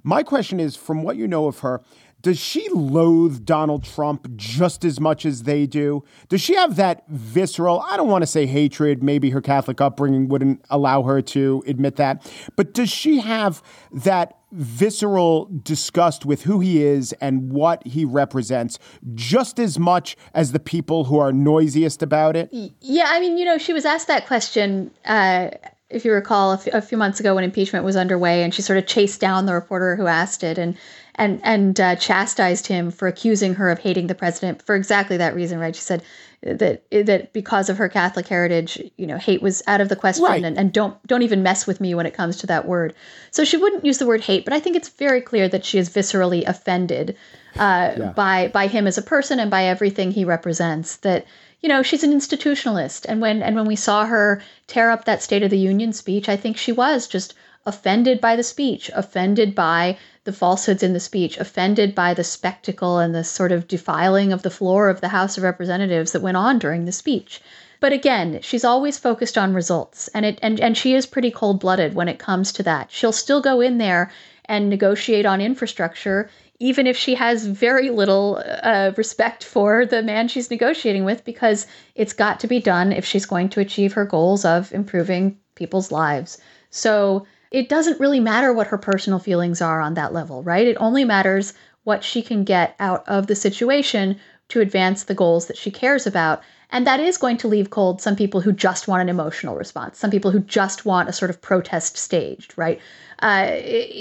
My 0.05 0.23
question 0.23 0.59
is 0.59 0.75
from 0.75 1.05
what 1.05 1.17
you 1.17 1.29
know 1.29 1.47
of 1.47 1.61
her, 1.61 1.81
does 2.23 2.39
she 2.39 2.69
loathe 2.71 3.45
Donald 3.45 3.85
Trump 3.85 4.37
just 4.37 4.85
as 4.85 5.01
much 5.01 5.27
as 5.27 5.43
they 5.43 5.67
do? 5.67 6.05
Does 6.29 6.41
she 6.41 6.55
have 6.55 6.77
that 6.77 7.05
visceral, 7.09 7.81
I 7.81 7.97
don't 7.97 8.09
want 8.09 8.23
to 8.23 8.27
say 8.27 8.47
hatred, 8.47 9.03
maybe 9.03 9.31
her 9.31 9.41
Catholic 9.41 9.81
upbringing 9.81 10.29
wouldn't 10.29 10.65
allow 10.71 11.03
her 11.03 11.21
to 11.23 11.63
admit 11.67 11.97
that, 11.97 12.31
but 12.57 12.73
does 12.73 12.91
she 12.91 13.21
have 13.21 13.63
that 13.93 14.39
visceral 14.53 15.49
disgust 15.63 16.27
with 16.27 16.43
who 16.43 16.61
he 16.61 16.83
is 16.83 17.13
and 17.15 17.51
what 17.51 17.85
he 17.87 18.05
represents 18.05 18.79
just 19.15 19.59
as 19.59 19.79
much 19.79 20.17
as 20.35 20.53
the 20.53 20.61
people 20.61 21.05
who 21.05 21.19
are 21.19 21.33
noisiest 21.33 22.03
about 22.03 22.37
it? 22.37 22.51
Yeah, 22.81 23.07
I 23.09 23.19
mean, 23.19 23.39
you 23.39 23.45
know, 23.45 23.59
she 23.59 23.73
was 23.73 23.85
asked 23.85 24.09
that 24.09 24.27
question. 24.27 24.91
Uh, 25.05 25.51
if 25.93 26.05
you 26.05 26.13
recall, 26.13 26.53
a, 26.53 26.55
f- 26.55 26.67
a 26.69 26.83
few 26.83 26.99
months 26.99 27.21
ago 27.21 27.35
when 27.35 27.45
impeachment 27.45 27.85
was 27.85 27.97
underway, 27.97 28.43
and 28.43 28.55
she 28.55 28.63
sort 28.63 28.79
of 28.79 28.87
chased 28.87 29.21
down 29.21 29.47
the 29.47 29.55
reporter 29.55 29.97
who 29.97 30.07
asked 30.07 30.43
it, 30.43 30.59
and 30.59 30.77
and 31.15 31.41
and 31.45 31.81
uh, 31.81 31.97
chastised 31.97 32.67
him 32.67 32.91
for 32.91 33.07
accusing 33.07 33.55
her 33.55 33.71
of 33.71 33.79
hating 33.79 34.07
the 34.07 34.15
president 34.15 34.63
for 34.63 34.75
exactly 34.75 35.17
that 35.19 35.35
reason. 35.35 35.59
Right? 35.59 35.77
She 35.77 35.83
said 35.83 36.03
that 36.43 36.83
that 36.91 37.33
because 37.33 37.69
of 37.69 37.77
her 37.77 37.89
Catholic 37.89 38.27
heritage, 38.27 38.83
you 38.97 39.07
know, 39.07 39.19
hate 39.19 39.43
was 39.43 39.63
out 39.67 39.81
of 39.81 39.89
the 39.89 39.97
question, 39.97 40.25
right. 40.25 40.43
and, 40.43 40.59
and 40.59 40.73
don't 40.73 41.05
don't 41.07 41.23
even 41.23 41.43
mess 41.43 41.67
with 41.67 41.81
me 41.81 41.95
when 41.95 42.07
it 42.07 42.15
comes 42.15 42.37
to 42.39 42.47
that 42.49 42.67
word. 42.67 42.95
So 43.31 43.45
she 43.45 43.57
wouldn't 43.57 43.85
use 43.85 43.99
the 43.99 44.07
word 44.07 44.23
hate, 44.23 44.45
but 44.45 44.53
I 44.53 44.61
think 44.61 44.77
it's 44.77 44.89
very 44.89 45.21
clear 45.21 45.49
that 45.49 45.65
she 45.65 45.79
is 45.79 45.91
viscerally 45.91 46.47
offended 46.47 47.17
uh, 47.57 47.95
yeah. 47.97 48.13
by 48.17 48.49
by 48.49 48.67
him 48.67 48.87
as 48.87 48.99
a 48.99 49.03
person 49.03 49.39
and 49.39 49.51
by 49.51 49.65
everything 49.65 50.11
he 50.11 50.25
represents. 50.25 50.97
That 50.97 51.27
you 51.63 51.69
know 51.69 51.83
she's 51.83 52.03
an 52.03 52.13
institutionalist, 52.13 53.07
and 53.09 53.21
when 53.21 53.43
and 53.43 53.55
when 53.55 53.67
we 53.67 53.77
saw 53.77 54.05
her 54.05 54.43
tear 54.67 54.91
up 54.91 55.05
that 55.05 55.23
State 55.23 55.45
of 55.45 55.51
the 55.51 55.59
Union 55.59 55.93
speech, 55.93 56.29
I 56.29 56.37
think 56.37 56.57
she 56.57 56.73
was 56.73 57.07
just 57.07 57.35
offended 57.65 58.21
by 58.21 58.35
the 58.35 58.43
speech, 58.43 58.91
offended 58.95 59.55
by 59.55 59.97
the 60.25 60.33
falsehoods 60.33 60.83
in 60.83 60.93
the 60.93 61.01
speech, 61.01 61.39
offended 61.39 61.95
by 61.95 62.15
the 62.15 62.25
spectacle 62.25 62.99
and 62.99 63.15
the 63.15 63.23
sort 63.23 63.53
of 63.53 63.69
defiling 63.69 64.33
of 64.33 64.43
the 64.43 64.51
floor 64.51 64.89
of 64.89 65.01
the 65.01 65.09
House 65.09 65.39
of 65.39 65.45
Representatives 65.45 66.13
that 66.13 66.23
went 66.23 66.37
on 66.37 66.59
during 66.59 66.85
the 66.85 66.93
speech. 66.93 67.41
But 67.79 67.93
again, 67.93 68.41
she's 68.43 68.65
always 68.65 68.99
focused 68.99 69.39
on 69.39 69.55
results, 69.55 70.09
and 70.15 70.27
it 70.27 70.39
and, 70.43 70.61
and 70.61 70.77
she 70.77 70.95
is 70.95 71.07
pretty 71.07 71.31
cold 71.31 71.61
blooded 71.61 71.95
when 71.95 72.09
it 72.09 72.19
comes 72.19 72.53
to 72.55 72.63
that. 72.65 72.91
She'll 72.91 73.13
still 73.13 73.41
go 73.41 73.61
in 73.61 73.79
there 73.79 74.11
and 74.47 74.69
negotiate 74.69 75.27
on 75.27 75.41
infrastructure, 75.41 76.29
even 76.63 76.87
if 76.87 76.97
she 76.97 77.17
has 77.17 77.45
very 77.45 77.91
little 77.91 78.41
uh, 78.63 78.93
respect 78.97 79.43
for 79.43 79.85
the 79.85 80.01
man 80.01 80.29
she's 80.29 80.49
negotiating 80.49 81.05
with, 81.05 81.25
because 81.25 81.67
it's 81.97 82.13
got 82.13 82.39
to 82.39 82.47
be 82.47 82.61
done 82.61 82.93
if 82.93 83.05
she's 83.05 83.27
going 83.27 83.49
to 83.49 83.59
achieve 83.59 83.93
her 83.93 84.05
goals 84.05 84.45
of 84.45 84.73
improving 84.73 85.37
people's 85.57 85.91
lives. 85.91 86.39
So 86.71 87.27
it 87.51 87.69
doesn't 87.69 87.99
really 87.99 88.21
matter 88.21 88.53
what 88.53 88.69
her 88.69 88.79
personal 88.79 89.19
feelings 89.19 89.61
are 89.61 89.81
on 89.81 89.95
that 89.95 90.13
level, 90.13 90.45
right? 90.45 90.67
It 90.69 90.77
only 90.79 91.05
matters 91.05 91.53
what 91.83 92.05
she 92.05 92.23
can 92.23 92.45
get 92.45 92.77
out 92.79 93.09
of 93.09 93.27
the 93.27 93.35
situation 93.35 94.21
to 94.49 94.61
advance 94.61 95.05
the 95.05 95.15
goals 95.15 95.47
that 95.47 95.57
she 95.57 95.71
cares 95.71 96.07
about. 96.07 96.43
And 96.71 96.87
that 96.87 97.01
is 97.01 97.19
going 97.19 97.37
to 97.39 97.49
leave 97.49 97.69
cold 97.69 98.01
some 98.01 98.17
people 98.17 98.41
who 98.41 98.53
just 98.53 98.89
want 98.89 99.03
an 99.03 99.11
emotional 99.11 99.57
response, 99.57 99.99
some 99.99 100.11
people 100.11 100.31
who 100.31 100.41
just 100.41 100.87
want 100.87 101.09
a 101.09 101.13
sort 101.13 101.31
of 101.31 101.43
protest 101.43 101.99
staged, 101.99 102.55
right? 102.57 102.81
Uh, 103.19 103.59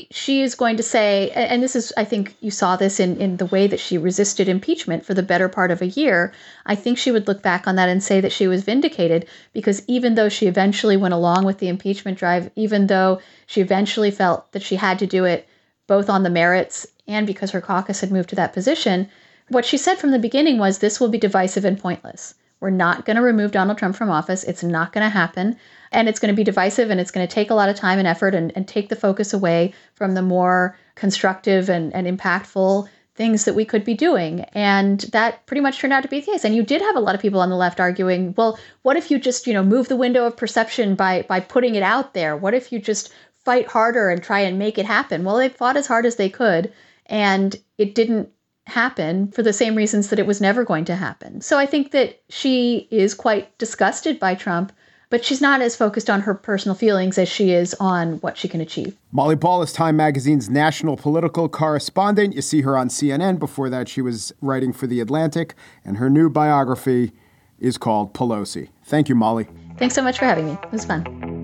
she 0.09 0.41
is 0.41 0.55
going 0.55 0.77
to 0.77 0.83
say, 0.83 1.29
and 1.31 1.61
this 1.61 1.75
is, 1.75 1.93
I 1.95 2.05
think 2.05 2.35
you 2.39 2.49
saw 2.49 2.75
this 2.77 2.99
in, 2.99 3.17
in 3.17 3.37
the 3.37 3.45
way 3.45 3.67
that 3.67 3.79
she 3.79 3.97
resisted 3.97 4.49
impeachment 4.49 5.05
for 5.05 5.13
the 5.13 5.21
better 5.21 5.47
part 5.47 5.69
of 5.69 5.81
a 5.81 5.87
year. 5.87 6.33
I 6.65 6.75
think 6.75 6.97
she 6.97 7.11
would 7.11 7.27
look 7.27 7.43
back 7.43 7.67
on 7.67 7.75
that 7.75 7.89
and 7.89 8.01
say 8.01 8.19
that 8.21 8.31
she 8.31 8.47
was 8.47 8.63
vindicated 8.63 9.27
because 9.53 9.83
even 9.87 10.15
though 10.15 10.29
she 10.29 10.47
eventually 10.47 10.97
went 10.97 11.13
along 11.13 11.43
with 11.45 11.59
the 11.59 11.67
impeachment 11.67 12.17
drive, 12.17 12.49
even 12.55 12.87
though 12.87 13.21
she 13.45 13.61
eventually 13.61 14.11
felt 14.11 14.51
that 14.53 14.63
she 14.63 14.77
had 14.77 14.97
to 14.99 15.05
do 15.05 15.25
it 15.25 15.47
both 15.87 16.09
on 16.09 16.23
the 16.23 16.29
merits 16.29 16.87
and 17.07 17.27
because 17.27 17.51
her 17.51 17.61
caucus 17.61 17.99
had 18.01 18.11
moved 18.11 18.29
to 18.29 18.35
that 18.37 18.53
position, 18.53 19.09
what 19.51 19.65
she 19.65 19.77
said 19.77 19.97
from 19.97 20.11
the 20.11 20.19
beginning 20.19 20.57
was 20.57 20.79
this 20.79 20.99
will 20.99 21.09
be 21.09 21.17
divisive 21.17 21.65
and 21.65 21.79
pointless. 21.79 22.35
We're 22.61 22.69
not 22.69 23.05
going 23.05 23.17
to 23.17 23.23
remove 23.23 23.51
Donald 23.51 23.77
Trump 23.77 23.95
from 23.95 24.09
office. 24.09 24.43
It's 24.43 24.63
not 24.63 24.93
going 24.93 25.03
to 25.03 25.09
happen 25.09 25.57
and 25.91 26.07
it's 26.07 26.19
going 26.19 26.33
to 26.33 26.35
be 26.35 26.43
divisive 26.43 26.89
and 26.89 26.99
it's 26.99 27.11
going 27.11 27.27
to 27.27 27.33
take 27.33 27.49
a 27.49 27.55
lot 27.55 27.69
of 27.69 27.75
time 27.75 27.99
and 27.99 28.07
effort 28.07 28.33
and, 28.33 28.53
and 28.55 28.67
take 28.67 28.87
the 28.87 28.95
focus 28.95 29.33
away 29.33 29.73
from 29.95 30.13
the 30.13 30.21
more 30.21 30.77
constructive 30.95 31.69
and, 31.69 31.93
and 31.93 32.07
impactful 32.07 32.87
things 33.15 33.43
that 33.43 33.55
we 33.55 33.65
could 33.65 33.83
be 33.83 33.93
doing. 33.93 34.41
And 34.53 35.01
that 35.11 35.45
pretty 35.47 35.61
much 35.61 35.79
turned 35.79 35.91
out 35.91 36.03
to 36.03 36.09
be 36.09 36.21
the 36.21 36.31
case. 36.31 36.45
And 36.45 36.55
you 36.55 36.63
did 36.63 36.81
have 36.81 36.95
a 36.95 37.01
lot 37.01 37.15
of 37.15 37.21
people 37.21 37.41
on 37.41 37.49
the 37.49 37.57
left 37.57 37.79
arguing, 37.79 38.33
well, 38.37 38.57
what 38.83 38.95
if 38.95 39.11
you 39.11 39.19
just, 39.19 39.47
you 39.47 39.53
know, 39.53 39.63
move 39.63 39.89
the 39.89 39.97
window 39.97 40.25
of 40.25 40.37
perception 40.37 40.95
by 40.95 41.23
by 41.23 41.41
putting 41.41 41.75
it 41.75 41.83
out 41.83 42.13
there? 42.13 42.37
What 42.37 42.53
if 42.53 42.71
you 42.71 42.79
just 42.79 43.11
fight 43.43 43.67
harder 43.67 44.09
and 44.09 44.23
try 44.23 44.39
and 44.39 44.57
make 44.57 44.77
it 44.77 44.85
happen? 44.85 45.25
Well, 45.25 45.37
they 45.37 45.49
fought 45.49 45.77
as 45.77 45.87
hard 45.87 46.05
as 46.05 46.15
they 46.15 46.29
could 46.29 46.71
and 47.07 47.55
it 47.77 47.95
didn't 47.95 48.29
happen 48.71 49.31
for 49.31 49.43
the 49.43 49.53
same 49.53 49.75
reasons 49.75 50.09
that 50.09 50.19
it 50.19 50.25
was 50.25 50.41
never 50.41 50.63
going 50.63 50.85
to 50.85 50.95
happen. 50.95 51.41
So 51.41 51.57
I 51.57 51.65
think 51.65 51.91
that 51.91 52.21
she 52.29 52.87
is 52.89 53.13
quite 53.13 53.57
disgusted 53.57 54.19
by 54.19 54.35
Trump, 54.35 54.71
but 55.09 55.25
she's 55.25 55.41
not 55.41 55.61
as 55.61 55.75
focused 55.75 56.09
on 56.09 56.21
her 56.21 56.33
personal 56.33 56.73
feelings 56.73 57.17
as 57.17 57.27
she 57.27 57.51
is 57.51 57.73
on 57.75 58.13
what 58.21 58.37
she 58.37 58.47
can 58.47 58.61
achieve. 58.61 58.97
Molly 59.11 59.35
Ball 59.35 59.61
is 59.61 59.73
Time 59.73 59.97
Magazine's 59.97 60.49
national 60.49 60.97
political 60.97 61.49
correspondent. 61.49 62.33
You 62.33 62.41
see 62.41 62.61
her 62.61 62.77
on 62.77 62.87
CNN. 62.87 63.37
Before 63.37 63.69
that, 63.69 63.89
she 63.89 64.01
was 64.01 64.33
writing 64.41 64.71
for 64.73 64.87
The 64.87 65.01
Atlantic, 65.01 65.53
and 65.83 65.97
her 65.97 66.09
new 66.09 66.29
biography 66.29 67.11
is 67.59 67.77
called 67.77 68.13
Pelosi. 68.13 68.69
Thank 68.85 69.09
you, 69.09 69.15
Molly. 69.15 69.47
Thanks 69.77 69.95
so 69.95 70.01
much 70.01 70.17
for 70.17 70.25
having 70.25 70.47
me. 70.47 70.57
It 70.63 70.71
was 70.71 70.85
fun. 70.85 71.40